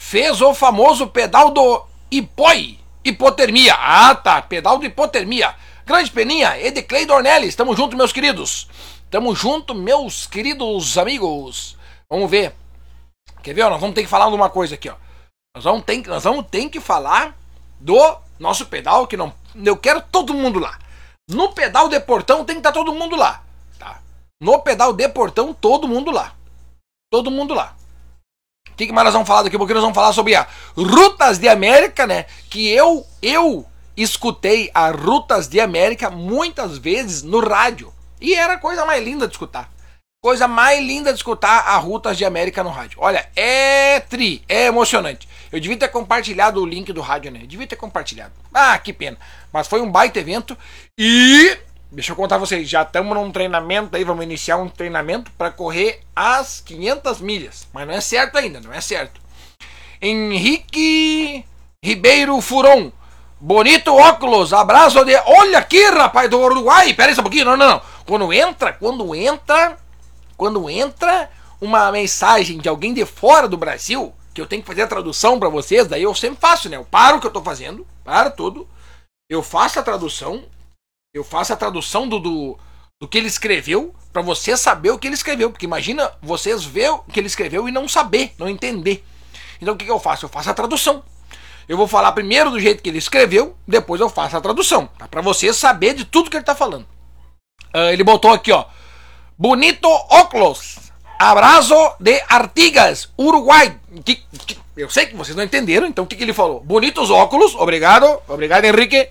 [0.00, 3.74] Fez o famoso pedal do hipoi, hipotermia.
[3.74, 5.54] Ah, tá, pedal do hipotermia.
[5.84, 8.66] Grande Peninha, Edeclei Dornelles, tamo junto, meus queridos.
[9.10, 11.76] Tamo junto, meus queridos amigos.
[12.08, 12.54] Vamos ver.
[13.42, 13.68] Quer ver?
[13.68, 14.94] Nós vamos ter que falar de uma coisa aqui, ó.
[15.54, 17.36] Nós vamos ter, nós vamos ter que falar
[17.78, 19.34] do nosso pedal, que não.
[19.62, 20.78] Eu quero todo mundo lá.
[21.28, 23.42] No pedal de portão tem que estar tá todo mundo lá.
[23.78, 24.00] Tá?
[24.40, 26.32] No pedal de portão, todo mundo lá.
[27.14, 27.76] Todo mundo lá.
[28.68, 29.72] O que, que mais nós vamos falar daqui a pouco?
[29.72, 32.26] Nós vamos falar sobre a Rutas de América, né?
[32.50, 33.64] Que eu, eu
[33.96, 37.94] escutei a Rutas de América muitas vezes no rádio.
[38.20, 39.70] E era a coisa mais linda de escutar.
[40.20, 42.98] Coisa mais linda de escutar a Rutas de América no rádio.
[43.00, 45.28] Olha, é tri, é emocionante.
[45.52, 47.42] Eu devia ter compartilhado o link do rádio, né?
[47.42, 48.32] Eu devia ter compartilhado.
[48.52, 49.16] Ah, que pena.
[49.52, 50.58] Mas foi um baita evento
[50.98, 51.56] e
[51.94, 56.00] Deixa eu contar vocês, já estamos num treinamento aí, vamos iniciar um treinamento para correr
[56.14, 57.68] as 500 milhas.
[57.72, 59.20] Mas não é certo ainda, não é certo.
[60.02, 61.44] Henrique
[61.84, 62.90] Ribeiro Furon.
[63.40, 65.14] Bonito óculos, abraço de.
[65.24, 66.92] Olha aqui, rapaz, do Uruguai.
[66.94, 67.82] Pera aí um pouquinho, não, não, não.
[68.04, 69.78] Quando entra, quando entra,
[70.36, 71.30] quando entra
[71.60, 75.38] uma mensagem de alguém de fora do Brasil, que eu tenho que fazer a tradução
[75.38, 76.76] para vocês, daí eu sempre faço, né?
[76.76, 78.66] Eu paro o que eu tô fazendo, para tudo,
[79.30, 80.42] eu faço a tradução,
[81.14, 82.58] eu faço a tradução do, do,
[83.00, 85.48] do que ele escreveu para você saber o que ele escreveu.
[85.48, 89.04] Porque imagina vocês ver o que ele escreveu e não saber, não entender.
[89.62, 90.24] Então o que, que eu faço?
[90.24, 91.04] Eu faço a tradução.
[91.68, 94.88] Eu vou falar primeiro do jeito que ele escreveu, depois eu faço a tradução.
[94.98, 95.06] Tá?
[95.06, 96.84] Para você saber de tudo que ele está falando.
[97.72, 98.66] Uh, ele botou aqui, ó.
[99.38, 100.76] Bonito óculos.
[101.16, 103.78] Abraço de Artigas, Uruguai.
[104.04, 106.60] Que, que, eu sei que vocês não entenderam, então o que, que ele falou?
[106.60, 109.08] Bonitos óculos, obrigado, obrigado Henrique.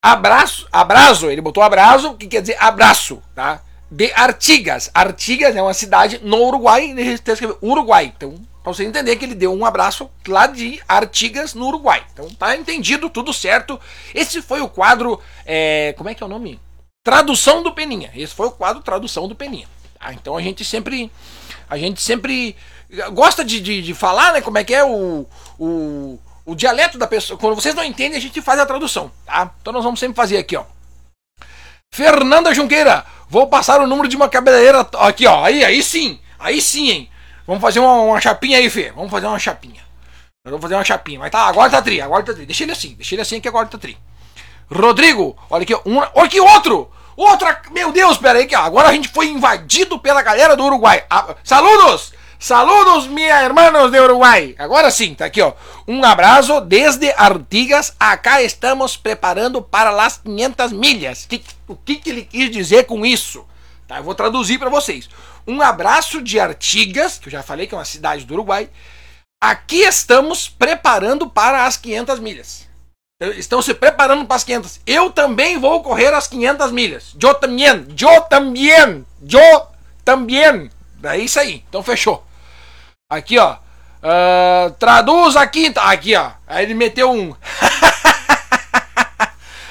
[0.00, 3.60] Abraço, abraço, ele botou abraço, que quer dizer abraço, tá?
[3.90, 4.88] De Artigas.
[4.94, 8.12] Artigas é uma cidade no Uruguai, ele escreveu Uruguai.
[8.16, 12.04] Então, pra você entender que ele deu um abraço lá de Artigas, no Uruguai.
[12.12, 13.80] Então, tá entendido, tudo certo.
[14.14, 16.60] Esse foi o quadro, é, como é que é o nome?
[17.02, 18.12] Tradução do Peninha.
[18.14, 19.66] Esse foi o quadro Tradução do Peninha.
[19.98, 20.12] Tá?
[20.12, 21.10] Então, a gente sempre,
[21.68, 22.54] a gente sempre
[23.12, 25.26] gosta de, de, de falar, né, como é que é o,
[25.58, 27.38] o o dialeto da pessoa.
[27.38, 29.52] Quando vocês não entendem, a gente faz a tradução, tá?
[29.60, 30.64] Então nós vamos sempre fazer aqui, ó.
[31.92, 35.44] Fernanda Junqueira, vou passar o número de uma cabeleireira aqui, ó.
[35.44, 37.10] Aí, aí sim, aí sim, hein?
[37.46, 38.90] Vamos fazer uma, uma chapinha aí, Fê.
[38.92, 39.82] Vamos fazer uma chapinha.
[40.42, 41.18] Eu vou fazer uma chapinha.
[41.18, 42.46] Mas tá, agora tá tri, agora tá tri.
[42.46, 43.98] Deixa ele assim, deixa ele assim que agora tá tri.
[44.70, 46.90] Rodrigo, olha aqui, um, olha aqui outro!
[47.14, 51.04] Outra, meu Deus, pera aí que agora a gente foi invadido pela galera do Uruguai.
[51.10, 52.12] Ah, saludos!
[52.40, 54.54] Saludos, minha hermanos de Uruguai.
[54.56, 55.54] Agora sim, tá aqui, ó.
[55.88, 57.92] Um abraço desde Artigas.
[57.98, 61.26] Acá estamos preparando para as 500 milhas.
[61.26, 63.44] Que, o que, que ele quis dizer com isso?
[63.88, 65.10] Tá, eu vou traduzir para vocês.
[65.48, 68.70] Um abraço de Artigas, que eu já falei que é uma cidade do Uruguai.
[69.42, 72.68] Aqui estamos preparando para as 500 milhas.
[73.36, 74.80] Estão se preparando para as 500.
[74.86, 77.16] Eu também vou correr as 500 milhas.
[77.20, 77.66] Eu também.
[78.00, 79.04] Eu também.
[79.28, 79.66] Eu
[80.04, 80.70] também.
[81.02, 81.64] É isso aí.
[81.68, 82.27] Então fechou.
[83.10, 83.56] Aqui, ó.
[84.02, 85.72] Uh, traduz aqui.
[85.76, 86.30] Aqui, ó.
[86.46, 87.32] Aí ele meteu um.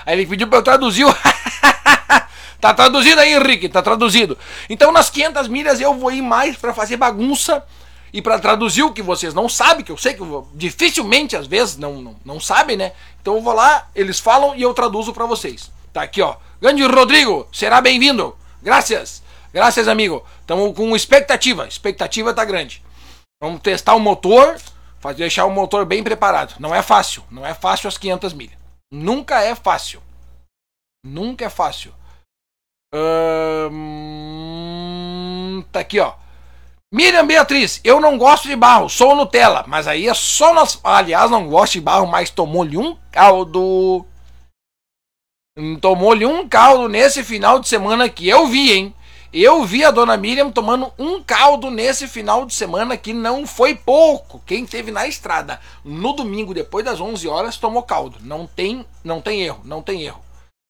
[0.03, 1.13] aí ele pediu pra eu traduzir o.
[2.59, 3.69] tá traduzido aí, Henrique.
[3.69, 4.35] Tá traduzido.
[4.67, 7.63] Então nas 500 milhas eu vou ir mais para fazer bagunça
[8.11, 10.23] e para traduzir o que vocês não sabem, que eu sei que
[10.55, 12.93] dificilmente às vezes não, não, não sabem, né?
[13.21, 15.71] Então eu vou lá, eles falam e eu traduzo para vocês.
[15.93, 16.37] Tá aqui, ó.
[16.59, 18.35] Grande Rodrigo, será bem-vindo.
[18.63, 19.21] Graças.
[19.53, 20.25] Graças, amigo.
[20.41, 21.67] Estamos com expectativa.
[21.67, 22.86] Expectativa tá grande.
[23.39, 24.59] Vamos testar o motor,
[24.99, 26.55] fazer deixar o motor bem preparado.
[26.59, 27.23] Não é fácil.
[27.29, 28.57] Não é fácil as 500 milhas.
[28.91, 30.01] Nunca é fácil.
[31.05, 31.93] Nunca é fácil.
[33.71, 33.73] Hum,
[35.71, 36.13] tá aqui, ó.
[36.91, 39.65] Miriam Beatriz, eu não gosto de barro, sou Nutella.
[39.67, 40.79] Mas aí é só nós.
[40.83, 44.05] Aliás, não gosto de barro, mas tomou-lhe um caldo.
[45.81, 48.95] Tomou-lhe um caldo nesse final de semana que eu vi, hein?
[49.31, 53.75] Eu vi a dona Miriam tomando um caldo nesse final de semana que não foi
[53.75, 54.41] pouco.
[54.45, 58.19] Quem teve na estrada no domingo depois das 11 horas tomou caldo.
[58.21, 60.21] Não tem, não tem erro, não tem erro.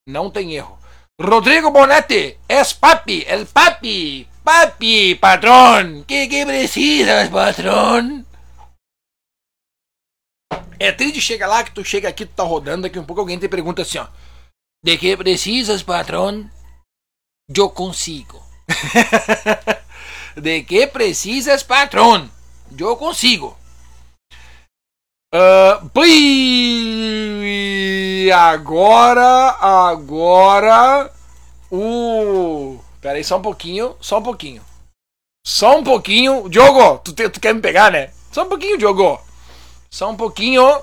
[0.07, 0.77] Não tem erro.
[1.19, 4.27] Rodrigo Bonetti, es papi, el papi.
[4.43, 6.05] Papi, patrón.
[6.05, 8.25] ¿Qué, qué precisas, patrón?
[10.79, 13.39] É triste chega lá que tu chega aqui, tu tá rodando, daqui um pouco alguém
[13.39, 14.07] te pergunta assim, ó.
[14.83, 16.49] De que precisas, patrão?
[17.53, 18.46] Eu consigo.
[20.35, 22.29] de que precisas, patrão?
[22.77, 23.57] Eu consigo.
[25.33, 25.89] Uh,
[28.33, 31.11] agora, agora,
[31.71, 32.79] o.
[33.01, 34.61] Pera aí, só um pouquinho, só um pouquinho.
[35.45, 36.49] Só um pouquinho.
[36.49, 38.09] Diogo, tu, te, tu quer me pegar, né?
[38.31, 39.19] Só um pouquinho, Diogo.
[39.89, 40.81] Só um pouquinho.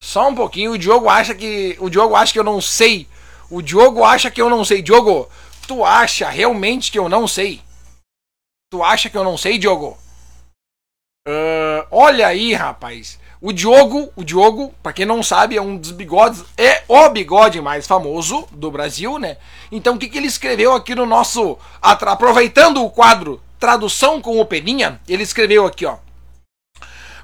[0.00, 0.72] Só um pouquinho.
[0.72, 1.76] O Diogo acha que.
[1.80, 3.08] O Diogo acha que eu não sei.
[3.50, 4.82] O Diogo acha que eu não sei.
[4.82, 5.28] Diogo,
[5.68, 7.60] tu acha realmente que eu não sei?
[8.72, 9.96] Tu acha que eu não sei, Diogo?
[11.28, 13.20] Uh, olha aí, rapaz.
[13.40, 17.60] O Diogo, o Diogo, para quem não sabe, é um dos bigodes, é o bigode
[17.60, 19.36] mais famoso do Brasil, né?
[19.70, 21.58] Então o que, que ele escreveu aqui no nosso.
[21.80, 25.98] Aproveitando o quadro Tradução com o Peninha, ele escreveu aqui, ó.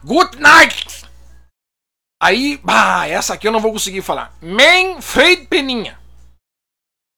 [0.02, 1.04] Good night!
[2.20, 4.36] Aí, bah, essa aqui eu não vou conseguir falar.
[4.42, 5.98] Manfred Peninha.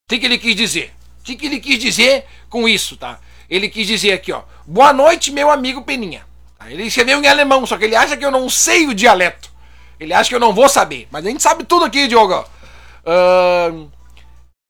[0.04, 0.95] O que, que ele quis dizer?
[1.26, 3.18] O que, ele quis dizer com isso, tá?
[3.50, 4.42] Ele quis dizer aqui, ó.
[4.64, 6.24] Boa noite, meu amigo Peninha.
[6.66, 9.50] Ele escreveu em alemão, só que ele acha que eu não sei o dialeto.
[9.98, 11.08] Ele acha que eu não vou saber.
[11.10, 12.44] Mas a gente sabe tudo aqui, Diogo.
[13.04, 13.90] Uh,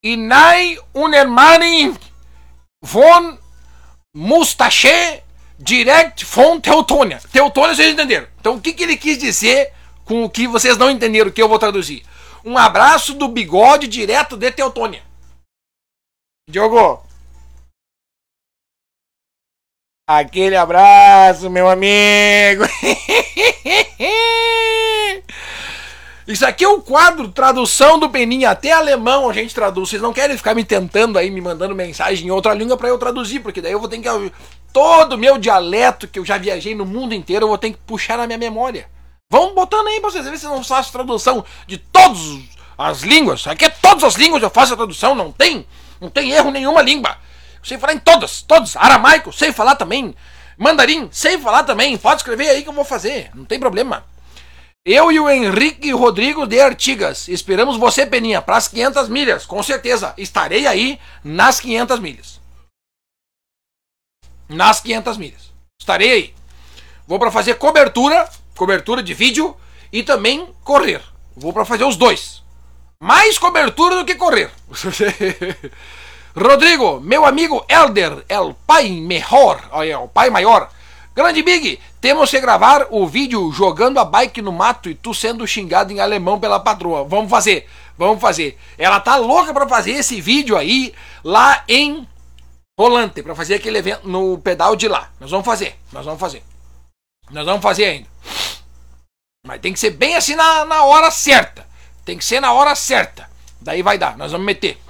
[0.02, 1.94] Inai Unermani
[2.80, 3.36] von
[4.14, 5.22] Mustache
[5.59, 7.20] direct von Teutônia.
[7.30, 8.26] Teutônia vocês entenderam.
[8.40, 9.72] Então o que, que ele quis dizer
[10.07, 12.02] com o que vocês não entenderam, que eu vou traduzir?
[12.44, 15.02] Um abraço do bigode direto de Teutônia.
[16.49, 17.05] Diogo,
[20.09, 22.62] Aquele abraço, meu amigo.
[26.28, 29.88] Isso aqui é o quadro tradução do Peninha, até alemão a gente traduz.
[29.88, 32.99] Vocês não querem ficar me tentando aí, me mandando mensagem em outra língua para eu
[32.99, 34.32] traduzir, porque daí eu vou ter que
[34.72, 37.78] todo o meu dialeto que eu já viajei no mundo inteiro, eu vou ter que
[37.78, 38.88] puxar na minha memória.
[39.28, 42.38] Vão botando aí pra vocês verem se não faço tradução de todas
[42.78, 43.44] as línguas.
[43.49, 45.66] Aqui é todas as línguas eu faço a tradução, não tem,
[46.01, 47.16] não tem erro nenhuma língua.
[47.62, 48.76] Sei falar em todas, todos.
[48.76, 50.14] Aramaico, sei falar também.
[50.57, 51.97] Mandarim, sei falar também.
[51.97, 54.05] Pode escrever aí que eu vou fazer, não tem problema.
[54.84, 59.44] Eu e o Henrique Rodrigo de Artigas esperamos você, Peninha, para as 500 milhas.
[59.44, 62.40] Com certeza, estarei aí nas 500 milhas.
[64.49, 65.53] Nas 500 milhas.
[65.76, 66.34] Estarei aí.
[67.05, 69.57] Vou para fazer cobertura, cobertura de vídeo
[69.92, 71.03] e também correr.
[71.36, 72.44] Vou para fazer os dois.
[72.99, 74.51] Mais cobertura do que correr.
[76.34, 80.70] Rodrigo, meu amigo Elder, el pai melhor, é o pai maior.
[81.14, 85.47] Grande Big, temos que gravar o vídeo jogando a bike no mato e tu sendo
[85.47, 87.05] xingado em alemão pela patroa.
[87.05, 87.66] Vamos fazer,
[87.97, 88.59] vamos fazer.
[88.76, 90.92] Ela tá louca para fazer esse vídeo aí
[91.24, 92.07] lá em
[92.78, 95.11] Rolante, para fazer aquele evento no pedal de lá.
[95.18, 96.42] Nós vamos fazer, nós vamos fazer.
[97.30, 98.09] Nós vamos fazer ainda.
[99.47, 101.66] Mas tem que ser bem assim na, na hora certa.
[102.07, 103.28] Tem que ser na hora certa.
[103.61, 104.80] Daí vai dar, nós vamos meter.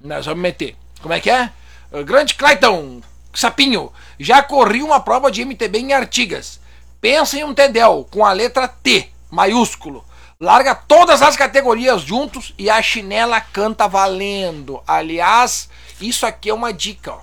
[0.00, 0.76] Nós vamos meter.
[1.02, 1.50] Como é que é?
[1.90, 3.02] Uh, grande Clayton,
[3.34, 6.60] Sapinho, já corri uma prova de MTB em Artigas.
[7.00, 10.04] Pensa em um Tedel com a letra T, maiúsculo.
[10.38, 14.80] Larga todas as categorias juntos e a chinela canta valendo.
[14.86, 15.68] Aliás,
[16.00, 17.12] isso aqui é uma dica.
[17.12, 17.20] Ó.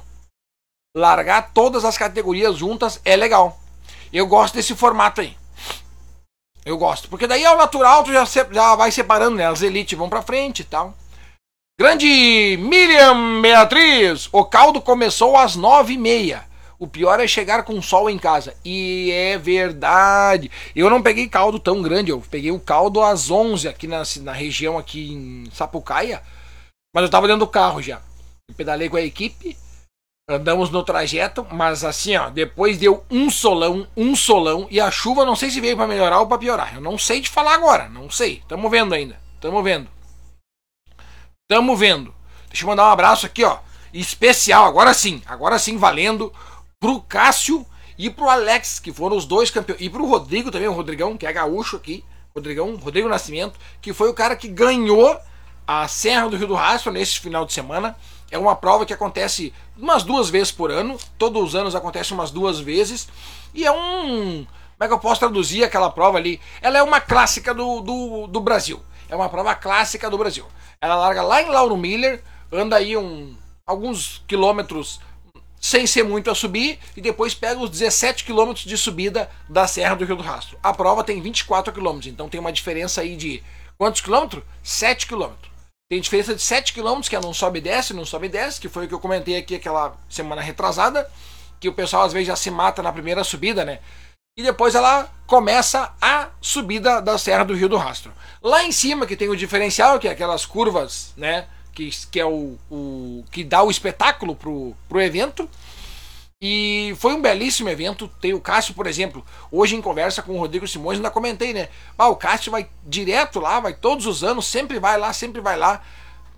[0.94, 3.58] Largar todas as categorias juntas é legal.
[4.12, 5.38] Eu gosto desse formato aí.
[6.66, 7.10] Eu gosto.
[7.10, 9.48] Porque daí é o natural, tu já, já vai separando, né?
[9.48, 10.94] As elites vão pra frente e tal.
[11.80, 16.44] Grande Miriam Beatriz, o caldo começou às nove e meia.
[16.78, 18.56] O pior é chegar com sol em casa.
[18.64, 20.50] E é verdade.
[20.74, 22.12] Eu não peguei caldo tão grande.
[22.12, 26.22] Eu peguei o caldo às onze aqui na, na região aqui em Sapucaia.
[26.96, 28.02] Mas eu tava dentro do carro já.
[28.50, 29.58] Eu pedalei com a equipe.
[30.32, 35.26] Andamos no trajeto, mas assim, ó, depois deu um solão, um solão, e a chuva
[35.26, 36.76] não sei se veio para melhorar ou para piorar.
[36.76, 38.44] Eu não sei te falar agora, não sei.
[38.48, 39.20] Tamo vendo ainda.
[39.42, 39.90] Tamo vendo.
[41.48, 42.14] Tamo vendo.
[42.48, 43.58] Deixa eu mandar um abraço aqui, ó.
[43.92, 46.32] Especial, agora sim, agora sim, valendo,
[46.80, 47.66] pro Cássio
[47.98, 49.82] e pro Alex, que foram os dois campeões.
[49.82, 52.06] E pro Rodrigo também, o Rodrigão, que é gaúcho aqui.
[52.36, 55.20] Rodrigão, Rodrigo Nascimento, que foi o cara que ganhou
[55.66, 57.98] a Serra do Rio do Rastro nesse final de semana.
[58.32, 60.98] É uma prova que acontece umas duas vezes por ano.
[61.18, 63.08] Todos os anos acontece umas duas vezes.
[63.54, 64.46] E é um.
[64.46, 66.40] Como é que eu posso traduzir aquela prova ali?
[66.62, 68.82] Ela é uma clássica do, do, do Brasil.
[69.10, 70.46] É uma prova clássica do Brasil.
[70.82, 75.02] Ela larga lá em Lauro Miller, anda aí um, alguns quilômetros
[75.60, 79.96] sem ser muito a subir, e depois pega os 17 quilômetros de subida da Serra
[79.96, 80.58] do Rio do Rastro.
[80.64, 83.44] A prova tem 24 quilômetros, então tem uma diferença aí de
[83.78, 84.44] quantos quilômetros?
[84.64, 85.49] 7 quilômetros.
[85.92, 88.62] Tem diferença de 7 km, que é não sobe e desce, não sobe e desce,
[88.62, 91.10] que foi o que eu comentei aqui aquela semana retrasada,
[91.60, 93.80] que o pessoal às vezes já se mata na primeira subida, né?
[94.38, 98.14] E depois ela começa a subida da Serra do Rio do Rastro.
[98.40, 101.48] Lá em cima que tem o diferencial, que é aquelas curvas, né?
[101.74, 105.50] Que, que é o, o que dá o espetáculo pro, pro evento.
[106.42, 108.08] E foi um belíssimo evento.
[108.22, 111.68] Tem o Cássio, por exemplo, hoje em conversa com o Rodrigo Simões, ainda comentei, né?
[111.98, 115.58] Ah, o Cássio vai direto lá, vai todos os anos, sempre vai lá, sempre vai
[115.58, 115.82] lá.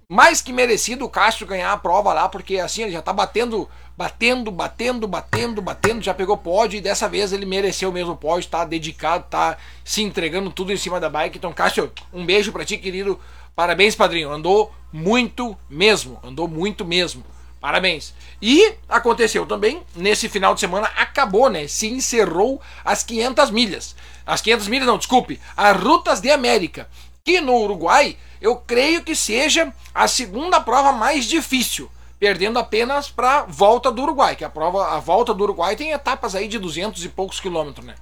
[0.09, 3.69] Mais que merecido o Cássio ganhar a prova lá, porque assim ele já tá batendo,
[3.95, 8.65] batendo, batendo, batendo, batendo, já pegou pódio e dessa vez ele mereceu mesmo pódio, tá
[8.65, 11.37] dedicado, tá se entregando tudo em cima da bike.
[11.37, 13.19] Então, Cássio, um beijo para ti, querido.
[13.55, 14.31] Parabéns, padrinho.
[14.31, 17.23] Andou muito mesmo, andou muito mesmo.
[17.61, 18.15] Parabéns.
[18.41, 21.67] E aconteceu também, nesse final de semana, acabou, né?
[21.67, 23.95] Se encerrou as 500 milhas.
[24.25, 26.89] As 500 milhas, não, desculpe, as Rutas de América.
[27.23, 31.89] Que no Uruguai, eu creio que seja a segunda prova mais difícil.
[32.19, 36.35] Perdendo apenas para volta do Uruguai, que a prova, a volta do Uruguai tem etapas
[36.35, 37.95] aí de 200 e poucos quilômetros, né?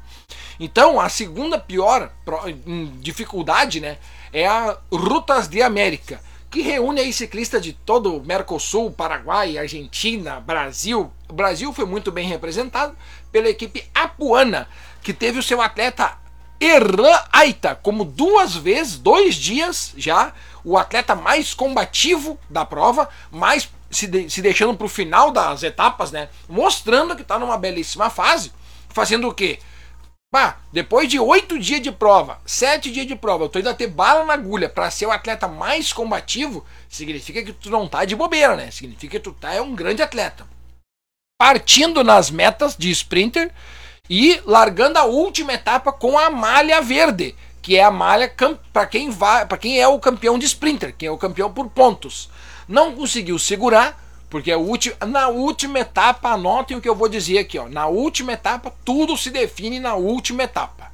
[0.57, 2.11] Então, a segunda pior
[2.99, 3.97] dificuldade, né,
[4.33, 10.39] é a Rutas de América que reúne aí ciclistas de todo o Mercosul, Paraguai, Argentina,
[10.39, 11.11] Brasil.
[11.27, 12.95] O Brasil foi muito bem representado
[13.31, 14.67] pela equipe Apuana,
[15.03, 16.17] que teve o seu atleta
[16.59, 20.33] Erlan Aita como duas vezes, dois dias já,
[20.63, 25.63] o atleta mais combativo da prova, mais se, de, se deixando para o final das
[25.63, 26.29] etapas, né?
[26.47, 28.51] Mostrando que está numa belíssima fase,
[28.89, 29.59] fazendo o quê?
[30.31, 33.73] Bah, depois de oito dias de prova, sete dias de prova, eu tô indo a
[33.73, 38.05] ter bala na agulha para ser o atleta mais combativo, significa que tu não tá
[38.05, 38.69] de bobeira, né?
[38.69, 40.47] Significa que tu tá é um grande atleta.
[41.41, 43.51] Partindo nas metas de sprinter
[44.07, 48.31] e largando a última etapa com a malha verde, que é a malha
[48.71, 51.67] para quem vai, para quem é o campeão de sprinter, quem é o campeão por
[51.71, 52.29] pontos.
[52.67, 53.99] Não conseguiu segurar
[54.29, 54.51] porque
[55.07, 57.67] na última etapa, anotem o que eu vou dizer aqui, ó.
[57.67, 60.91] Na última etapa, tudo se define na última etapa.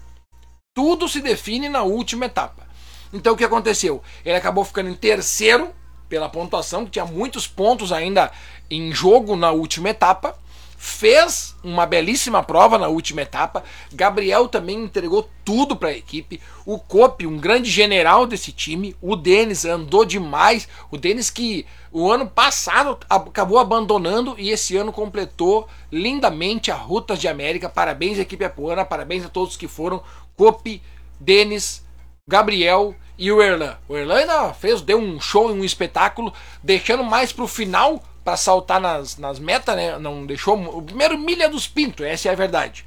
[0.73, 2.65] Tudo se define na última etapa.
[3.13, 4.01] Então o que aconteceu?
[4.25, 5.69] Ele acabou ficando em terceiro
[6.07, 8.31] pela pontuação, que tinha muitos pontos ainda
[8.69, 10.37] em jogo na última etapa
[10.85, 13.63] fez uma belíssima prova na última etapa.
[13.91, 16.39] Gabriel também entregou tudo para a equipe.
[16.63, 18.95] O Cope, um grande general desse time.
[19.01, 20.67] O Denis andou demais.
[20.91, 27.19] O Denis que o ano passado acabou abandonando e esse ano completou lindamente a Rutas
[27.19, 27.67] de América.
[27.67, 28.85] Parabéns, equipe apoana.
[28.85, 30.03] Parabéns a todos que foram.
[30.37, 30.83] Cope,
[31.19, 31.83] Denis,
[32.27, 33.75] Gabriel e o Erlan.
[33.89, 36.31] O Erlan ainda fez, deu um show, um espetáculo,
[36.61, 39.99] deixando mais para o final para saltar nas, nas metas, né?
[39.99, 40.57] Não deixou.
[40.75, 42.83] O primeiro milha dos pintos, essa é a verdade.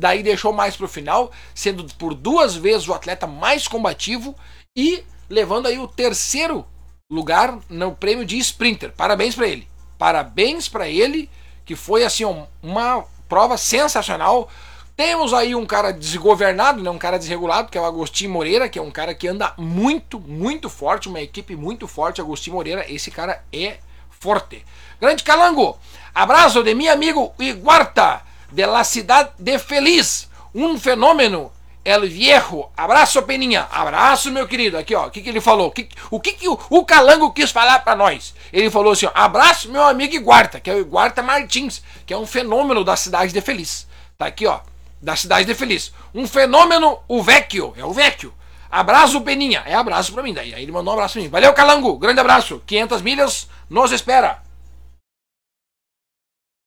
[0.00, 4.34] Daí deixou mais pro final, sendo por duas vezes o atleta mais combativo
[4.74, 6.64] e levando aí o terceiro
[7.10, 8.92] lugar no prêmio de sprinter.
[8.96, 9.68] Parabéns para ele.
[9.98, 11.28] Parabéns para ele,
[11.66, 12.24] que foi assim
[12.62, 14.48] uma prova sensacional.
[14.96, 18.78] Temos aí um cara desgovernado, né, um cara desregulado, que é o Agostinho Moreira, que
[18.78, 22.20] é um cara que anda muito, muito forte, uma equipe muito forte.
[22.20, 23.78] Agostinho Moreira, esse cara é
[24.20, 24.64] forte.
[25.00, 25.78] Grande Calango,
[26.14, 31.52] abraço de meu amigo Iguarta, de la cidade de Feliz, um fenômeno,
[31.84, 32.68] El Viejo.
[32.76, 33.66] Abraço, Peninha.
[33.70, 34.76] Abraço, meu querido.
[34.76, 35.06] Aqui, ó.
[35.06, 35.70] O que, que ele falou?
[35.70, 38.34] Que, o que, que o, o, Calango quis falar para nós?
[38.52, 42.18] Ele falou assim: ó, abraço, meu amigo Iguarta, que é o Iguarta Martins, que é
[42.18, 43.86] um fenômeno da cidade de Feliz.
[44.18, 44.60] Tá aqui, ó.
[45.00, 45.92] Da cidade de Feliz.
[46.14, 47.72] Um fenômeno, o Vecchio.
[47.76, 48.34] É o Vecchio.
[48.70, 49.62] Abraço, Peninha.
[49.66, 50.34] É abraço pra mim.
[50.34, 51.28] Daí aí ele mandou um abraço pra mim.
[51.28, 51.98] Valeu, Calango.
[51.98, 52.62] Grande abraço.
[52.66, 54.42] 500 milhas nos espera.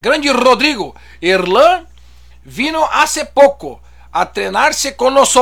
[0.03, 0.95] Grande Rodrigo.
[1.21, 1.85] Irlan
[2.43, 3.81] vino hace poco
[4.11, 5.33] a treinar-se com nós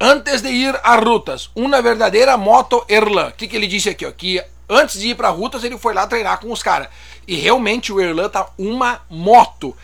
[0.00, 1.50] antes de ir a rutas.
[1.54, 3.28] Uma verdadeira moto Erlan.
[3.28, 4.06] O que, que ele disse aqui?
[4.06, 4.10] Ó?
[4.10, 6.88] Que Antes de ir para Rutas, ele foi lá treinar com os caras.
[7.26, 9.74] E realmente o Erlan tá uma moto.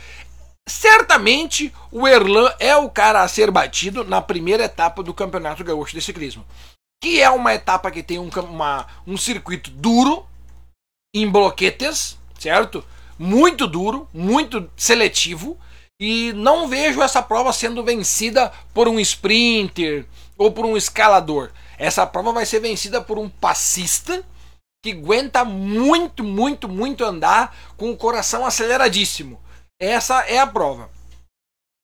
[0.66, 5.94] Certamente o Erlan é o cara a ser batido na primeira etapa do Campeonato Gaúcho
[5.94, 6.44] de Ciclismo.
[7.02, 10.26] Que é uma etapa que tem um, uma, um circuito duro,
[11.14, 12.84] em bloquetes, certo?
[13.18, 15.58] Muito duro, muito seletivo.
[16.00, 20.06] E não vejo essa prova sendo vencida por um sprinter
[20.36, 21.50] ou por um escalador.
[21.78, 24.24] Essa prova vai ser vencida por um passista
[24.82, 29.40] que aguenta muito, muito, muito andar com o coração aceleradíssimo.
[29.78, 30.90] Essa é a prova.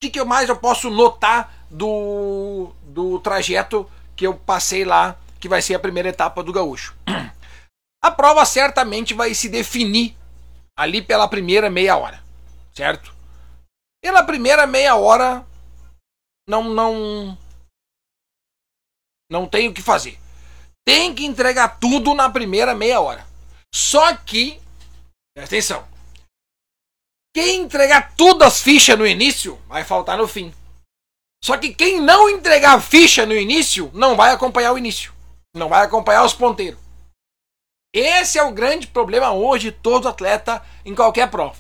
[0.03, 5.61] O que, mais eu posso notar do, do trajeto que eu passei lá, que vai
[5.61, 6.97] ser a primeira etapa do Gaúcho?
[8.03, 10.17] A prova certamente vai se definir
[10.75, 12.25] ali pela primeira meia hora,
[12.73, 13.15] certo?
[14.03, 15.47] Pela primeira meia hora,
[16.49, 17.37] não, não,
[19.31, 20.19] não tem o que fazer.
[20.83, 23.27] Tem que entregar tudo na primeira meia hora.
[23.75, 24.59] Só que,
[25.35, 25.89] presta atenção,
[27.33, 30.53] quem entregar tudo as fichas no início, vai faltar no fim.
[31.43, 35.13] Só que quem não entregar ficha no início, não vai acompanhar o início.
[35.55, 36.79] Não vai acompanhar os ponteiros.
[37.93, 41.57] Esse é o grande problema hoje de todo atleta em qualquer prova.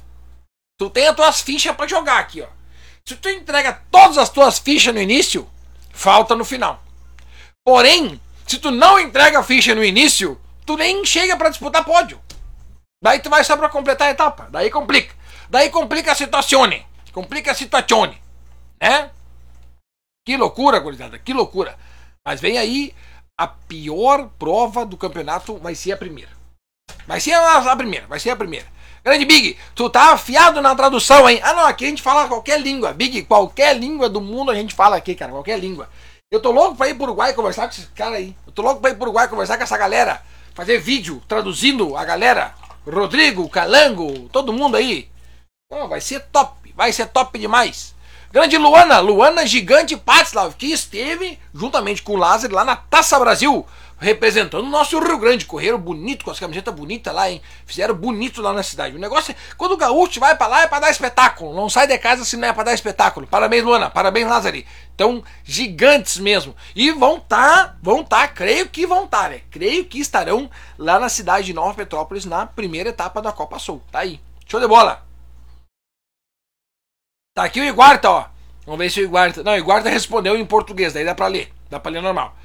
[0.78, 2.46] Tu tem as tuas fichas para jogar aqui, ó.
[3.06, 5.48] Se tu entrega todas as tuas fichas no início,
[5.92, 6.82] falta no final.
[7.64, 12.20] Porém, se tu não entrega a ficha no início, tu nem chega para disputar pódio.
[13.02, 14.48] Daí tu vai só para completar a etapa.
[14.50, 15.14] Daí complica.
[15.50, 16.62] Daí complica a situação.
[17.12, 18.14] Complica a situação.
[18.80, 19.10] Né?
[20.24, 21.18] Que loucura, gurizada.
[21.18, 21.76] Que loucura.
[22.24, 22.94] Mas vem aí
[23.36, 26.30] a pior prova do campeonato vai ser a primeira.
[27.06, 28.66] Vai ser a, a primeira, vai ser a primeira.
[29.02, 31.40] Grande Big, tu tá afiado na tradução, hein?
[31.42, 32.92] Ah não, aqui a gente fala qualquer língua.
[32.92, 35.32] Big, qualquer língua do mundo a gente fala aqui, cara.
[35.32, 35.88] Qualquer língua.
[36.30, 38.36] Eu tô louco pra ir pro Uruguai conversar com esse cara aí.
[38.46, 40.22] Eu tô louco pra ir pro Uruguai conversar com essa galera.
[40.54, 42.54] Fazer vídeo traduzindo a galera.
[42.86, 45.09] Rodrigo, Calango, todo mundo aí.
[45.72, 47.94] Oh, vai ser top, vai ser top demais.
[48.32, 53.64] Grande Luana, Luana Gigante Patslav, que esteve juntamente com o Lázaro lá na Taça Brasil
[53.96, 55.46] representando o nosso Rio Grande.
[55.46, 57.40] Correram bonito, com as camisetas bonitas lá, hein?
[57.66, 58.96] Fizeram bonito lá na cidade.
[58.96, 61.54] O negócio é, quando o gaúcho vai para lá é para dar espetáculo.
[61.54, 63.28] Não sai de casa se não é para dar espetáculo.
[63.28, 63.90] Parabéns, Luana.
[63.90, 64.64] Parabéns, Lázaro.
[64.92, 66.52] Então, gigantes mesmo.
[66.74, 69.42] E vão tá, vão tá, creio que vão tá, né?
[69.52, 73.80] Creio que estarão lá na cidade de Nova Petrópolis na primeira etapa da Copa Sul.
[73.92, 74.18] Tá aí.
[74.48, 75.09] Show de bola.
[77.34, 78.26] Tá aqui o Iguarta, ó.
[78.64, 79.42] Vamos ver se o Iguarta.
[79.42, 81.52] Não, o Iguarta respondeu em português, daí dá pra ler.
[81.68, 82.36] Dá pra ler normal.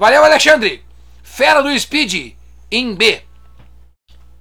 [0.00, 0.84] Valeu, Alexandre!
[1.22, 2.34] Fera do Speed,
[2.70, 3.22] em B.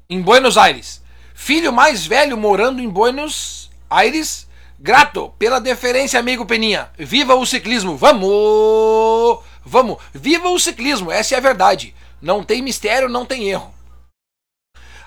[0.10, 1.02] Em Buenos Aires.
[1.34, 4.48] Filho mais velho morando em Buenos Aires.
[4.80, 6.90] Grato pela deferência, amigo Peninha.
[6.98, 7.96] Viva o ciclismo!
[7.96, 9.44] Vamos!
[9.64, 9.98] Vamos!
[10.14, 11.12] Viva o ciclismo!
[11.12, 11.96] Essa é a verdade.
[12.22, 13.74] Não tem mistério, não tem erro.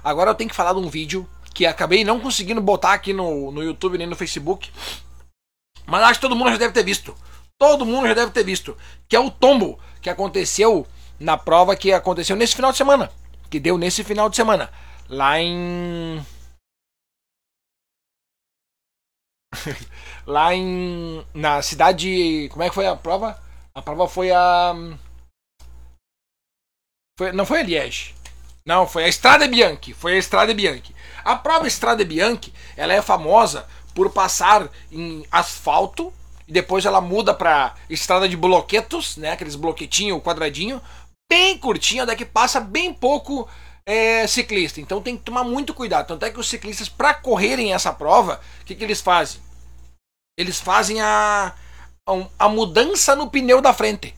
[0.02, 3.52] Agora eu tenho que falar de um vídeo que acabei não conseguindo botar aqui no,
[3.52, 4.70] no YouTube nem no Facebook.
[5.86, 7.16] Mas acho que todo mundo já deve ter visto.
[7.56, 8.76] Todo mundo já deve ter visto.
[9.08, 10.86] Que é o tombo que aconteceu
[11.20, 13.12] na prova que aconteceu nesse final de semana.
[13.48, 14.70] Que deu nesse final de semana.
[15.08, 16.24] Lá em.
[20.26, 21.24] lá em.
[21.32, 22.48] Na cidade.
[22.50, 23.40] Como é que foi a prova?
[23.72, 24.74] A prova foi a.
[27.16, 28.14] Foi, não foi a Liege.
[28.66, 29.92] Não, foi a Estrada Bianchi.
[29.92, 30.93] Foi a Estrada Bianchi.
[31.24, 36.12] A prova Estrada Bianchi, ela é famosa por passar em asfalto
[36.46, 39.32] e depois ela muda para estrada de bloquetos, né?
[39.32, 40.82] Aqueles bloquetinho, quadradinho,
[41.30, 41.58] bem
[42.12, 43.48] é que passa bem pouco
[43.86, 44.80] é, ciclista.
[44.80, 46.08] Então tem que tomar muito cuidado.
[46.08, 49.40] Tanto é que os ciclistas, para correrem essa prova, o que, que eles fazem?
[50.38, 51.54] Eles fazem a,
[52.38, 54.14] a mudança no pneu da frente.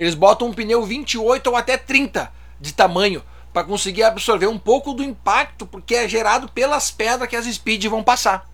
[0.00, 3.22] Eles botam um pneu 28 ou até 30 de tamanho
[3.58, 7.86] para conseguir absorver um pouco do impacto porque é gerado pelas pedras que as speed
[7.86, 8.48] vão passar.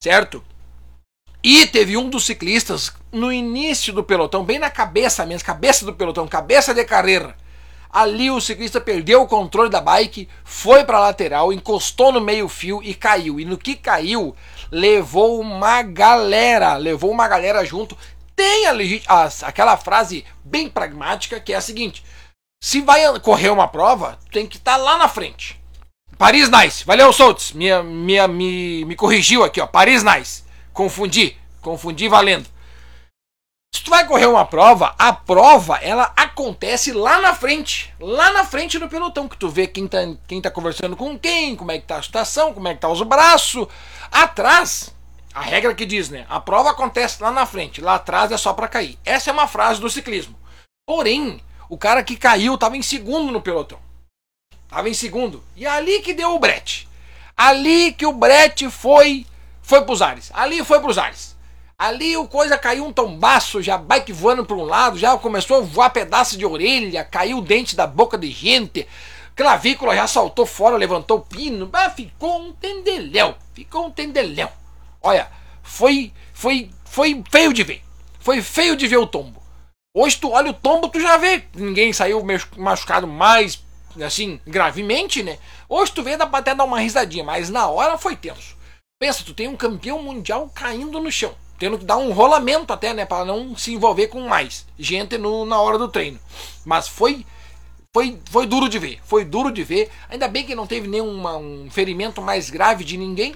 [0.00, 0.40] Certo?
[1.42, 5.92] E teve um dos ciclistas no início do pelotão, bem na cabeça mesmo, cabeça do
[5.92, 7.34] pelotão, cabeça de carreira.
[7.92, 12.80] Ali o ciclista perdeu o controle da bike, foi para a lateral, encostou no meio-fio
[12.84, 13.40] e caiu.
[13.40, 14.36] E no que caiu,
[14.70, 17.98] levou uma galera, levou uma galera junto.
[18.36, 18.74] Tem a,
[19.08, 22.04] a, aquela frase bem pragmática que é a seguinte:
[22.62, 25.60] se vai correr uma prova, tem que estar tá lá na frente.
[26.18, 29.66] Paris Nice, valeu Soltz, minha, minha, me, me corrigiu aqui, ó.
[29.66, 30.44] Paris Nice.
[30.70, 32.46] Confundi, confundi valendo.
[33.74, 38.44] Se tu vai correr uma prova, a prova ela acontece lá na frente, lá na
[38.44, 41.78] frente do pelotão, que tu vê quem tá, quem tá conversando com quem, como é
[41.78, 43.66] que tá a situação, como é que tá os braços.
[44.10, 44.94] Atrás,
[45.32, 46.26] a regra que diz, né?
[46.28, 48.98] A prova acontece lá na frente, lá atrás é só para cair.
[49.04, 50.38] Essa é uma frase do ciclismo.
[50.86, 51.40] Porém,
[51.70, 53.78] o cara que caiu estava em segundo no pelotão.
[54.68, 55.42] Tava em segundo.
[55.56, 56.88] E é ali que deu o brete.
[57.36, 59.24] Ali que o brete foi
[59.62, 60.30] foi pros ares.
[60.34, 61.36] Ali foi pros ares.
[61.78, 65.60] Ali o coisa caiu um tombaço, já bike voando para um lado, já começou a
[65.60, 68.86] voar pedaço de orelha, caiu o dente da boca de gente,
[69.34, 74.50] clavícula já saltou fora, levantou o pino, ah, ficou um tendeléu, ficou um tendeléu.
[75.00, 75.30] Olha,
[75.62, 77.82] foi, foi, foi feio de ver,
[78.18, 79.39] foi feio de ver o tombo.
[79.94, 82.24] Hoje tu olha o tombo, tu já vê, ninguém saiu
[82.56, 83.62] machucado mais,
[84.04, 85.38] assim, gravemente, né?
[85.68, 88.56] Hoje tu vê, dá pra até dar uma risadinha, mas na hora foi tenso.
[89.00, 92.94] Pensa, tu tem um campeão mundial caindo no chão tendo que dar um rolamento até,
[92.94, 96.18] né, para não se envolver com mais gente no, na hora do treino.
[96.64, 97.24] Mas foi
[97.92, 99.90] foi foi duro de ver, foi duro de ver.
[100.08, 103.34] Ainda bem que não teve nenhum um ferimento mais grave de ninguém.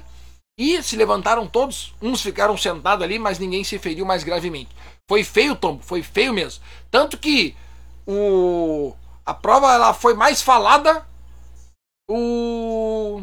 [0.58, 4.74] E se levantaram todos, uns ficaram sentados ali, mas ninguém se feriu mais gravemente.
[5.08, 6.62] Foi feio o tombo, foi feio mesmo.
[6.90, 7.56] Tanto que
[8.06, 8.94] o
[9.26, 11.06] a prova ela foi mais falada
[12.08, 13.22] o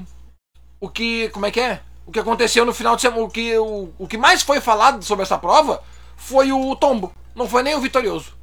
[0.80, 1.82] o que como é que é?
[2.06, 5.02] o que aconteceu no final de semana, o que, o, o que mais foi falado
[5.04, 5.82] sobre essa prova
[6.18, 7.16] foi o tombo.
[7.34, 8.36] Não foi nem o vitorioso.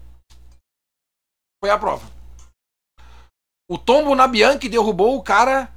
[1.63, 2.11] Foi a prova.
[3.71, 5.71] O tombo na Bianchi derrubou o cara.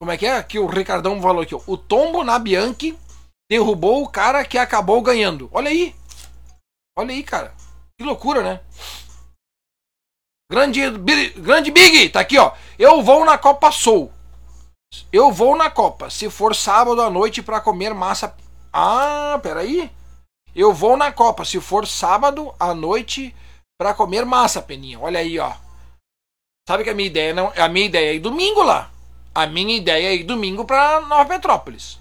[0.00, 0.42] Como é que é?
[0.42, 1.54] Que o Ricardão falou aqui.
[1.54, 2.98] O tombo na Bianchi
[3.50, 5.48] derrubou o cara que acabou ganhando.
[5.52, 5.94] Olha aí.
[6.96, 7.54] Olha aí, cara.
[7.98, 8.60] Que loucura, né?
[10.50, 10.80] Grande,
[11.36, 12.52] grande Big, tá aqui, ó.
[12.78, 14.12] Eu vou na Copa Soul.
[15.12, 18.34] Eu vou na Copa, se for sábado à noite para comer massa.
[18.72, 19.90] Ah, peraí.
[20.54, 23.34] Eu vou na Copa, se for sábado à noite
[23.78, 24.98] para comer massa, Peninha.
[24.98, 25.52] Olha aí, ó.
[26.68, 28.90] Sabe que a minha ideia não, a minha ideia é ir domingo lá.
[29.38, 32.00] A minha ideia é ir domingo para Nova Petrópolis.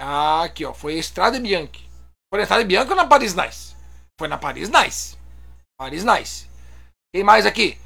[0.00, 1.86] Ah, aqui, ó, foi a Estrada Bianchi.
[2.32, 3.76] Foi na Estrada Bianchi ou na Paris Nice?
[4.18, 5.18] Foi na Paris Nice.
[5.78, 6.48] Paris Nice.
[7.14, 7.76] Quem mais aqui?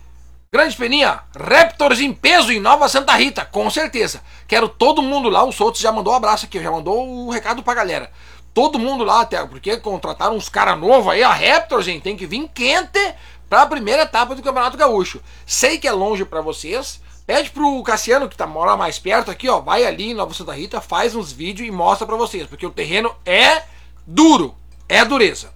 [0.52, 4.22] Grande Peninha, Raptors em peso em Nova Santa Rita, com certeza.
[4.46, 7.30] Quero todo mundo lá, o Soutos já mandou um abraço aqui, já mandou o um
[7.30, 8.08] recado pra galera.
[8.54, 12.24] Todo mundo lá, até porque contrataram uns caras novos aí, a Raptors, gente, tem que
[12.24, 13.14] vir quente
[13.48, 15.20] pra primeira etapa do Campeonato Gaúcho.
[15.44, 19.50] Sei que é longe para vocês, pede pro Cassiano, que tá mora mais perto aqui,
[19.50, 22.64] ó, vai ali em Nova Santa Rita, faz uns vídeos e mostra pra vocês, porque
[22.64, 23.64] o terreno é
[24.06, 24.54] duro,
[24.88, 25.52] é dureza.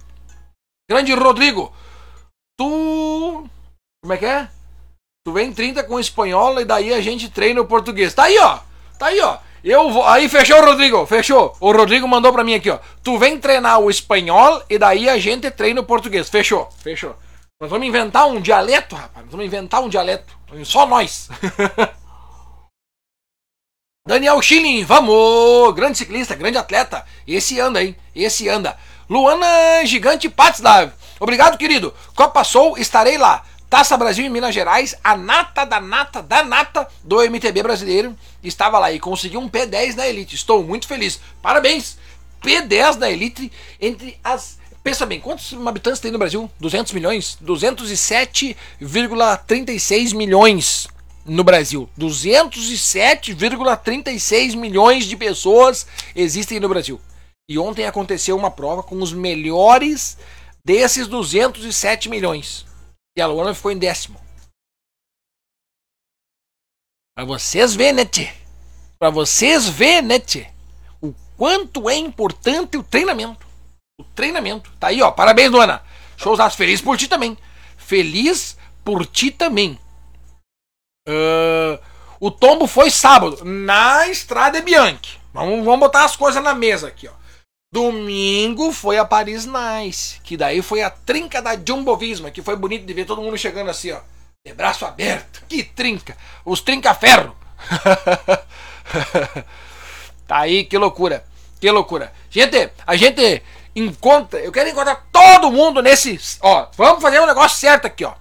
[0.87, 1.73] Grande Rodrigo,
[2.55, 3.49] tu...
[4.03, 4.47] Como é que é?
[5.25, 8.13] Tu vem 30 com espanhola e daí a gente treina o português.
[8.13, 8.59] Tá aí, ó.
[8.99, 9.37] Tá aí, ó.
[9.63, 10.05] Eu vou.
[10.05, 11.05] Aí fechou, Rodrigo.
[11.05, 11.55] Fechou.
[11.61, 12.79] O Rodrigo mandou pra mim aqui, ó.
[13.01, 16.29] Tu vem treinar o espanhol e daí a gente treina o português.
[16.29, 16.69] Fechou.
[16.83, 17.15] Fechou.
[17.61, 19.23] Nós vamos inventar um dialeto, rapaz.
[19.23, 20.42] Nós vamos inventar um dialeto.
[20.63, 21.29] Só nós.
[24.05, 25.73] Daniel Schilling, vamos!
[25.73, 27.05] Grande ciclista, grande atleta.
[27.25, 27.95] Esse anda, hein?
[28.13, 28.77] Esse anda.
[29.09, 30.91] Luana Gigante Patslav.
[31.19, 31.93] Obrigado, querido.
[32.15, 33.45] Copa Soul, estarei lá.
[33.69, 38.77] Taça Brasil em Minas Gerais, a nata da nata da nata do MTB brasileiro estava
[38.77, 40.35] lá e conseguiu um P10 na Elite.
[40.35, 41.19] Estou muito feliz.
[41.41, 41.97] Parabéns!
[42.43, 43.51] P10 na Elite
[43.81, 44.59] entre as.
[44.83, 46.51] Pensa bem, quantos habitantes tem no Brasil?
[46.59, 47.37] 200 milhões?
[47.41, 50.89] 207,36 milhões
[51.25, 51.89] no Brasil.
[51.97, 56.99] 207,36 milhões de pessoas existem no Brasil.
[57.49, 60.17] E ontem aconteceu uma prova com os melhores
[60.65, 62.65] desses 207 milhões.
[63.17, 64.19] E a Luana ficou em décimo.
[67.15, 68.33] Pra vocês verem, né, tchê?
[68.99, 70.47] Pra vocês verem, né, tchê?
[70.99, 73.52] O quanto é importante o treinamento.
[73.99, 74.71] O treinamento.
[74.79, 75.11] Tá aí, ó.
[75.11, 75.83] Parabéns, Luana.
[76.17, 76.57] Showzaço.
[76.57, 77.37] Feliz por ti também.
[77.77, 79.79] Feliz por ti também.
[81.07, 81.79] Uh,
[82.19, 85.19] o tombo foi sábado, na Estrada Bianchi.
[85.33, 87.23] Vamos, vamos botar as coisas na mesa aqui, ó.
[87.73, 92.55] Domingo foi a Paris Nice, que daí foi a trinca da Jumbo Visma, que foi
[92.55, 93.99] bonito de ver todo mundo chegando assim, ó,
[94.45, 95.43] de braço aberto.
[95.49, 96.15] Que trinca!
[96.45, 97.35] Os trinca-ferro!
[100.27, 101.25] tá aí, que loucura!
[101.59, 102.13] Que loucura!
[102.29, 103.41] Gente, a gente
[103.75, 108.13] encontra, eu quero encontrar todo mundo nesse, ó, vamos fazer um negócio certo aqui, ó.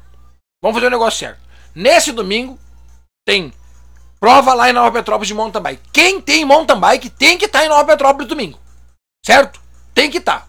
[0.62, 1.40] Vamos fazer um negócio certo.
[1.74, 2.58] Nesse domingo
[3.26, 3.52] tem
[4.20, 5.82] prova lá em Nova Petrópolis de mountain bike.
[5.92, 8.58] Quem tem mountain bike tem que estar tá em Nova Petrópolis domingo.
[9.26, 9.60] Certo?
[9.92, 10.40] Tem que estar.
[10.40, 10.46] Tá.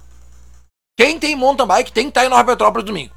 [0.95, 3.11] Quem tem mountain bike tem que estar tá em Nova Petrópolis domingo.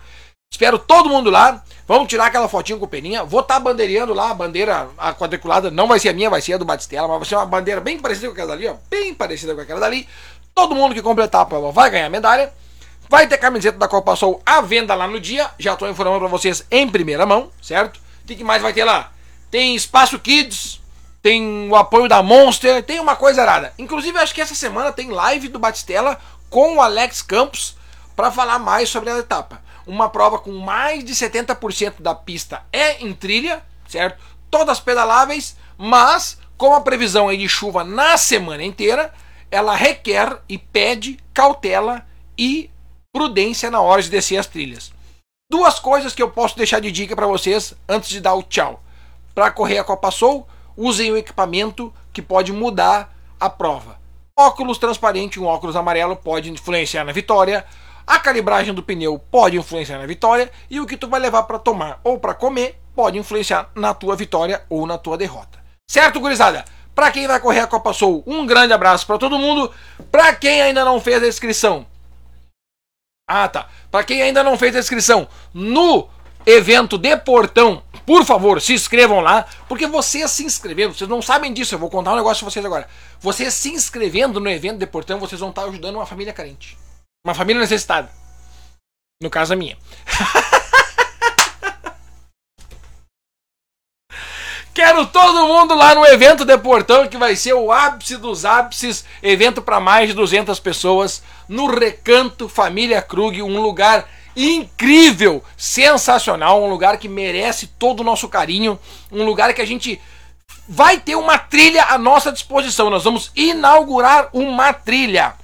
[0.51, 1.63] Espero todo mundo lá.
[1.87, 3.23] Vamos tirar aquela fotinha com o Peninha.
[3.23, 5.71] Vou estar tá bandeireando lá, a bandeira a quadriculada.
[5.71, 7.81] Não vai ser a minha, vai ser a do Batistela, mas vai ser uma bandeira
[7.81, 8.75] bem parecida com aquela dali, ó.
[8.89, 10.09] Bem parecida com aquela dali.
[10.57, 12.51] Todo mundo que completar a prova vai ganhar medalha.
[13.11, 15.51] Vai ter camiseta da Copa Sol à venda lá no dia.
[15.59, 18.01] Já estou informando para vocês em primeira mão, certo?
[18.25, 19.13] O que mais vai ter lá?
[19.51, 20.81] Tem Espaço Kids,
[21.21, 23.75] tem o apoio da Monster, tem uma coisa errada.
[23.79, 27.77] Inclusive, acho que essa semana tem live do Batistella com o Alex Campos
[28.17, 29.61] para falar mais sobre a etapa.
[29.87, 34.25] Uma prova com mais de 70% da pista é em trilha, certo?
[34.51, 39.13] todas pedaláveis, mas com a previsão de chuva na semana inteira,
[39.51, 42.07] ela requer e pede cautela
[42.39, 42.71] e
[43.13, 44.93] prudência na hora de descer as trilhas.
[45.51, 48.83] Duas coisas que eu posso deixar de dica para vocês antes de dar o tchau.
[49.35, 53.99] Para correr a Copa Soul, usem o equipamento que pode mudar a prova.
[54.39, 57.65] Óculos transparente, um óculos amarelo pode influenciar na vitória.
[58.07, 61.59] A calibragem do pneu pode influenciar na vitória e o que tu vai levar para
[61.59, 65.59] tomar ou para comer pode influenciar na tua vitória ou na tua derrota.
[65.91, 66.65] Certo, gurizada?
[66.97, 69.71] Para quem vai correr a Copa Soul, um grande abraço para todo mundo.
[70.11, 71.87] Para quem ainda não fez a inscrição,
[73.29, 73.69] ah, tá.
[73.91, 76.09] Para quem ainda não fez a inscrição no
[76.47, 81.53] evento de Portão, por favor, se inscrevam lá, porque vocês se inscrevendo, vocês não sabem
[81.53, 82.89] disso, eu vou contar um negócio pra vocês agora.
[83.21, 86.79] Vocês se inscrevendo no evento de Portão, vocês vão estar ajudando uma família carente.
[87.27, 88.09] Uma família necessitada.
[89.21, 89.77] No caso a minha.
[94.77, 99.07] Quero todo mundo lá no evento de Portão, que vai ser o ápice dos ápices,
[99.23, 104.07] evento para mais de 200 pessoas, no Recanto Família Krug, um lugar
[104.37, 108.79] incrível, sensacional, um lugar que merece todo o nosso carinho,
[109.11, 109.99] um lugar que a gente
[110.69, 112.91] vai ter uma trilha à nossa disposição.
[112.91, 115.37] Nós vamos inaugurar uma trilha.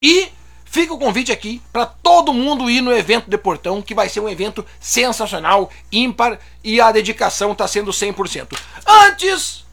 [0.00, 0.28] E
[0.66, 4.20] Fica o convite aqui para todo mundo ir no evento de Portão, que vai ser
[4.20, 8.58] um evento sensacional, ímpar e a dedicação está sendo 100%.
[8.86, 9.64] Antes.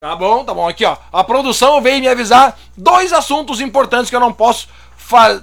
[0.00, 0.68] Tá bom, tá bom.
[0.68, 0.96] Aqui, ó.
[1.12, 4.68] A produção veio me avisar dois assuntos importantes que eu não posso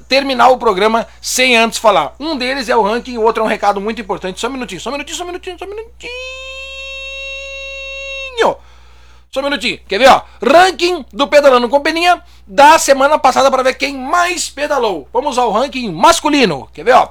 [0.07, 2.15] terminar o programa sem antes falar.
[2.19, 4.39] Um deles é o ranking, o outro é um recado muito importante.
[4.39, 6.11] Só um minutinho, só um minutinho, só um minutinho, só um minutinho.
[9.31, 9.79] Só um minutinho.
[9.87, 10.23] Quer ver, ó?
[10.41, 15.07] Ranking do Pedalando Companhia da semana passada para ver quem mais pedalou.
[15.13, 16.67] Vamos ao ranking masculino.
[16.73, 17.09] Quer ver, ó?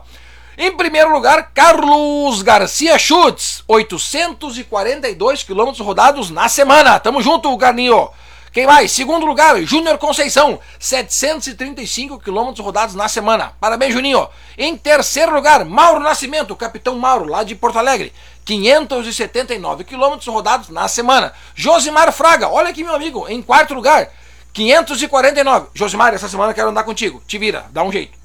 [0.57, 6.99] Em primeiro lugar, Carlos Garcia Schutz, 842 quilômetros rodados na semana.
[6.99, 8.11] Tamo junto, Garninho.
[8.53, 8.93] Quem mais?
[8.93, 13.53] Segundo lugar, Júnior Conceição, 735 quilômetros rodados na semana.
[13.61, 14.29] Parabéns, Juninho.
[14.57, 18.13] Em terceiro lugar, Mauro Nascimento, Capitão Mauro, lá de Porto Alegre.
[18.45, 21.35] 579 quilômetros rodados na semana.
[21.55, 24.11] Josimar Fraga, olha aqui, meu amigo, em quarto lugar,
[24.55, 25.69] 549.
[25.75, 27.23] Josimar, essa semana quero andar contigo.
[27.27, 28.17] Te vira, dá um jeito.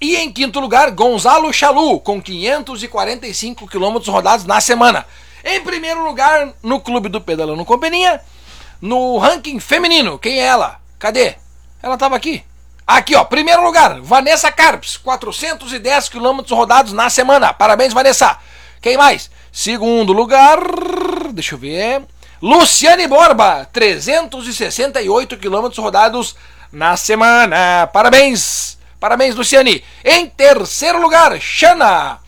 [0.00, 5.06] E em quinto lugar, Gonzalo Chalu, com 545 quilômetros rodados na semana.
[5.42, 8.20] Em primeiro lugar, no Clube do Pedalando Companhia,
[8.84, 10.18] no ranking feminino.
[10.18, 10.78] Quem é ela?
[10.98, 11.36] Cadê?
[11.82, 12.44] Ela estava aqui.
[12.86, 17.54] Aqui, ó, primeiro lugar, Vanessa Carpes, 410 quilômetros rodados na semana.
[17.54, 18.36] Parabéns, Vanessa.
[18.82, 19.30] Quem mais?
[19.50, 20.58] Segundo lugar,
[21.32, 22.02] deixa eu ver.
[22.42, 26.36] Luciane Borba, 368 quilômetros rodados
[26.70, 27.86] na semana.
[27.86, 28.76] Parabéns.
[29.00, 29.82] Parabéns, Luciane.
[30.04, 32.18] Em terceiro lugar, Xana,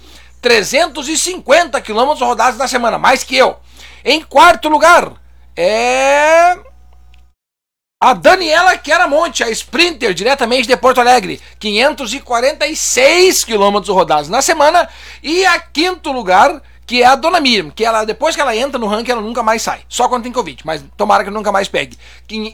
[0.41, 3.59] 350 quilômetros rodados na semana, mais que eu.
[4.03, 5.13] Em quarto lugar,
[5.57, 6.59] é
[7.99, 14.87] a Daniela Queramonte, a Sprinter, diretamente de Porto Alegre, 546 quilômetros rodados na semana.
[15.23, 18.79] E a quinto lugar, que é a Dona Miriam, que ela depois que ela entra
[18.79, 19.81] no ranking, ela nunca mais sai.
[19.89, 21.99] Só quando tem Covid, mas tomara que nunca mais pegue.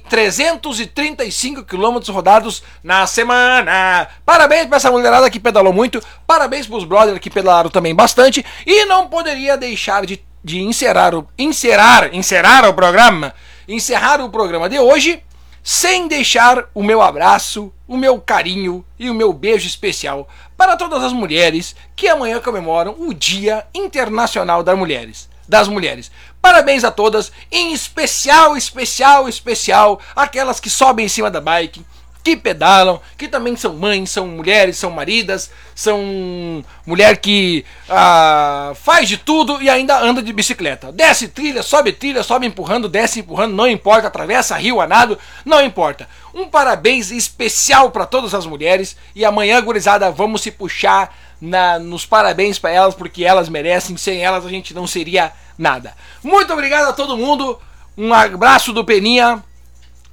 [0.09, 4.09] 335 quilômetros rodados na semana.
[4.25, 6.01] Parabéns para essa mulherada que pedalou muito.
[6.25, 8.47] Parabéns para os brothers que pedalaram também bastante.
[8.65, 13.35] E não poderia deixar de, de encerrar, o, encerrar, encerrar o programa.
[13.69, 15.23] Encerrar o programa de hoje
[15.63, 21.03] sem deixar o meu abraço, o meu carinho e o meu beijo especial para todas
[21.03, 25.29] as mulheres que amanhã comemoram o Dia Internacional das Mulheres.
[25.49, 26.11] Das mulheres.
[26.41, 31.85] Parabéns a todas, em especial, especial, especial, aquelas que sobem em cima da bike,
[32.23, 39.09] que pedalam, que também são mães, são mulheres, são maridas, são mulher que ah, faz
[39.09, 40.93] de tudo e ainda anda de bicicleta.
[40.93, 45.61] Desce trilha, sobe trilha, sobe empurrando, desce empurrando, não importa, atravessa rio a nado, não
[45.65, 46.09] importa.
[46.33, 52.07] Um parabéns especial para todas as mulheres e amanhã, gurizada, vamos se puxar na, nos
[52.07, 55.93] parabéns para elas porque elas merecem, sem elas a gente não seria nada.
[56.23, 57.59] Muito obrigado a todo mundo,
[57.99, 59.43] um abraço do Peninha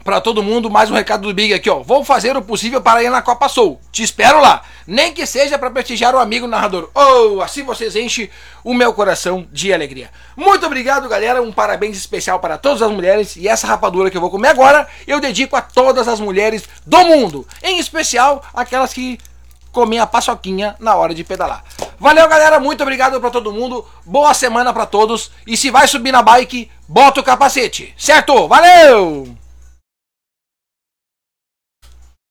[0.10, 1.84] para todo mundo, mais um recado do Big aqui, ó.
[1.84, 3.80] Vou fazer o possível para ir na Copa Soul.
[3.92, 4.64] Te espero lá.
[4.88, 6.90] Nem que seja para prestigiar o amigo narrador.
[6.96, 8.28] Oh, assim vocês enchem
[8.64, 10.10] o meu coração de alegria.
[10.36, 11.44] Muito obrigado, galera.
[11.44, 13.36] Um parabéns especial para todas as mulheres.
[13.36, 17.06] E essa rapadura que eu vou comer agora, eu dedico a todas as mulheres do
[17.06, 17.48] mundo.
[17.62, 19.20] Em especial aquelas que
[19.72, 21.64] comem a paçoquinha na hora de pedalar.
[22.00, 22.60] Valeu, galera.
[22.60, 23.86] Muito obrigado para todo mundo.
[24.04, 25.30] Boa semana para todos.
[25.46, 27.94] E se vai subir na bike, bota o capacete.
[27.96, 28.48] Certo?
[28.48, 29.39] Valeu!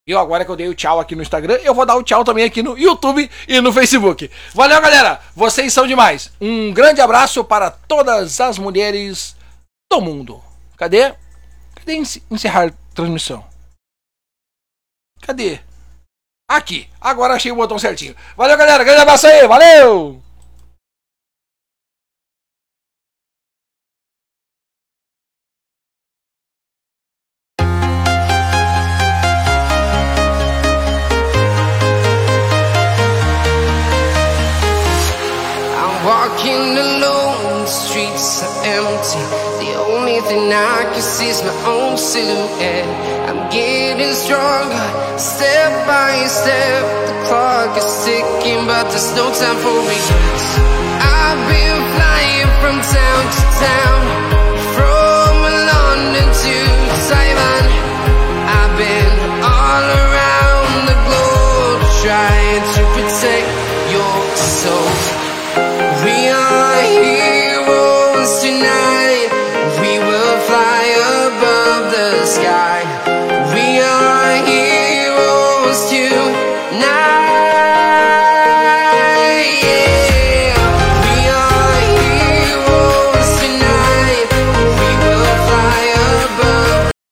[0.09, 2.24] Eu agora que eu dei o tchau aqui no Instagram, eu vou dar o tchau
[2.24, 4.30] também aqui no YouTube e no Facebook.
[4.54, 5.20] Valeu, galera!
[5.36, 6.32] Vocês são demais.
[6.40, 9.36] Um grande abraço para todas as mulheres
[9.92, 10.42] do mundo.
[10.78, 11.14] Cadê?
[11.74, 13.44] Cadê encerrar transmissão?
[15.20, 15.61] Cadê?
[16.50, 16.88] Aqui.
[16.98, 18.16] Agora achei o botão certinho.
[18.34, 18.84] Valeu, galera.
[18.84, 19.46] Grande abraço aí.
[19.46, 20.22] Valeu!
[38.99, 42.88] The only thing I can see is my own silhouette.
[43.28, 46.82] I'm getting stronger, step by step.
[47.07, 49.99] The clock is ticking, but there's no time for me.
[50.99, 54.01] I've been flying from town to town,
[54.74, 56.78] from London to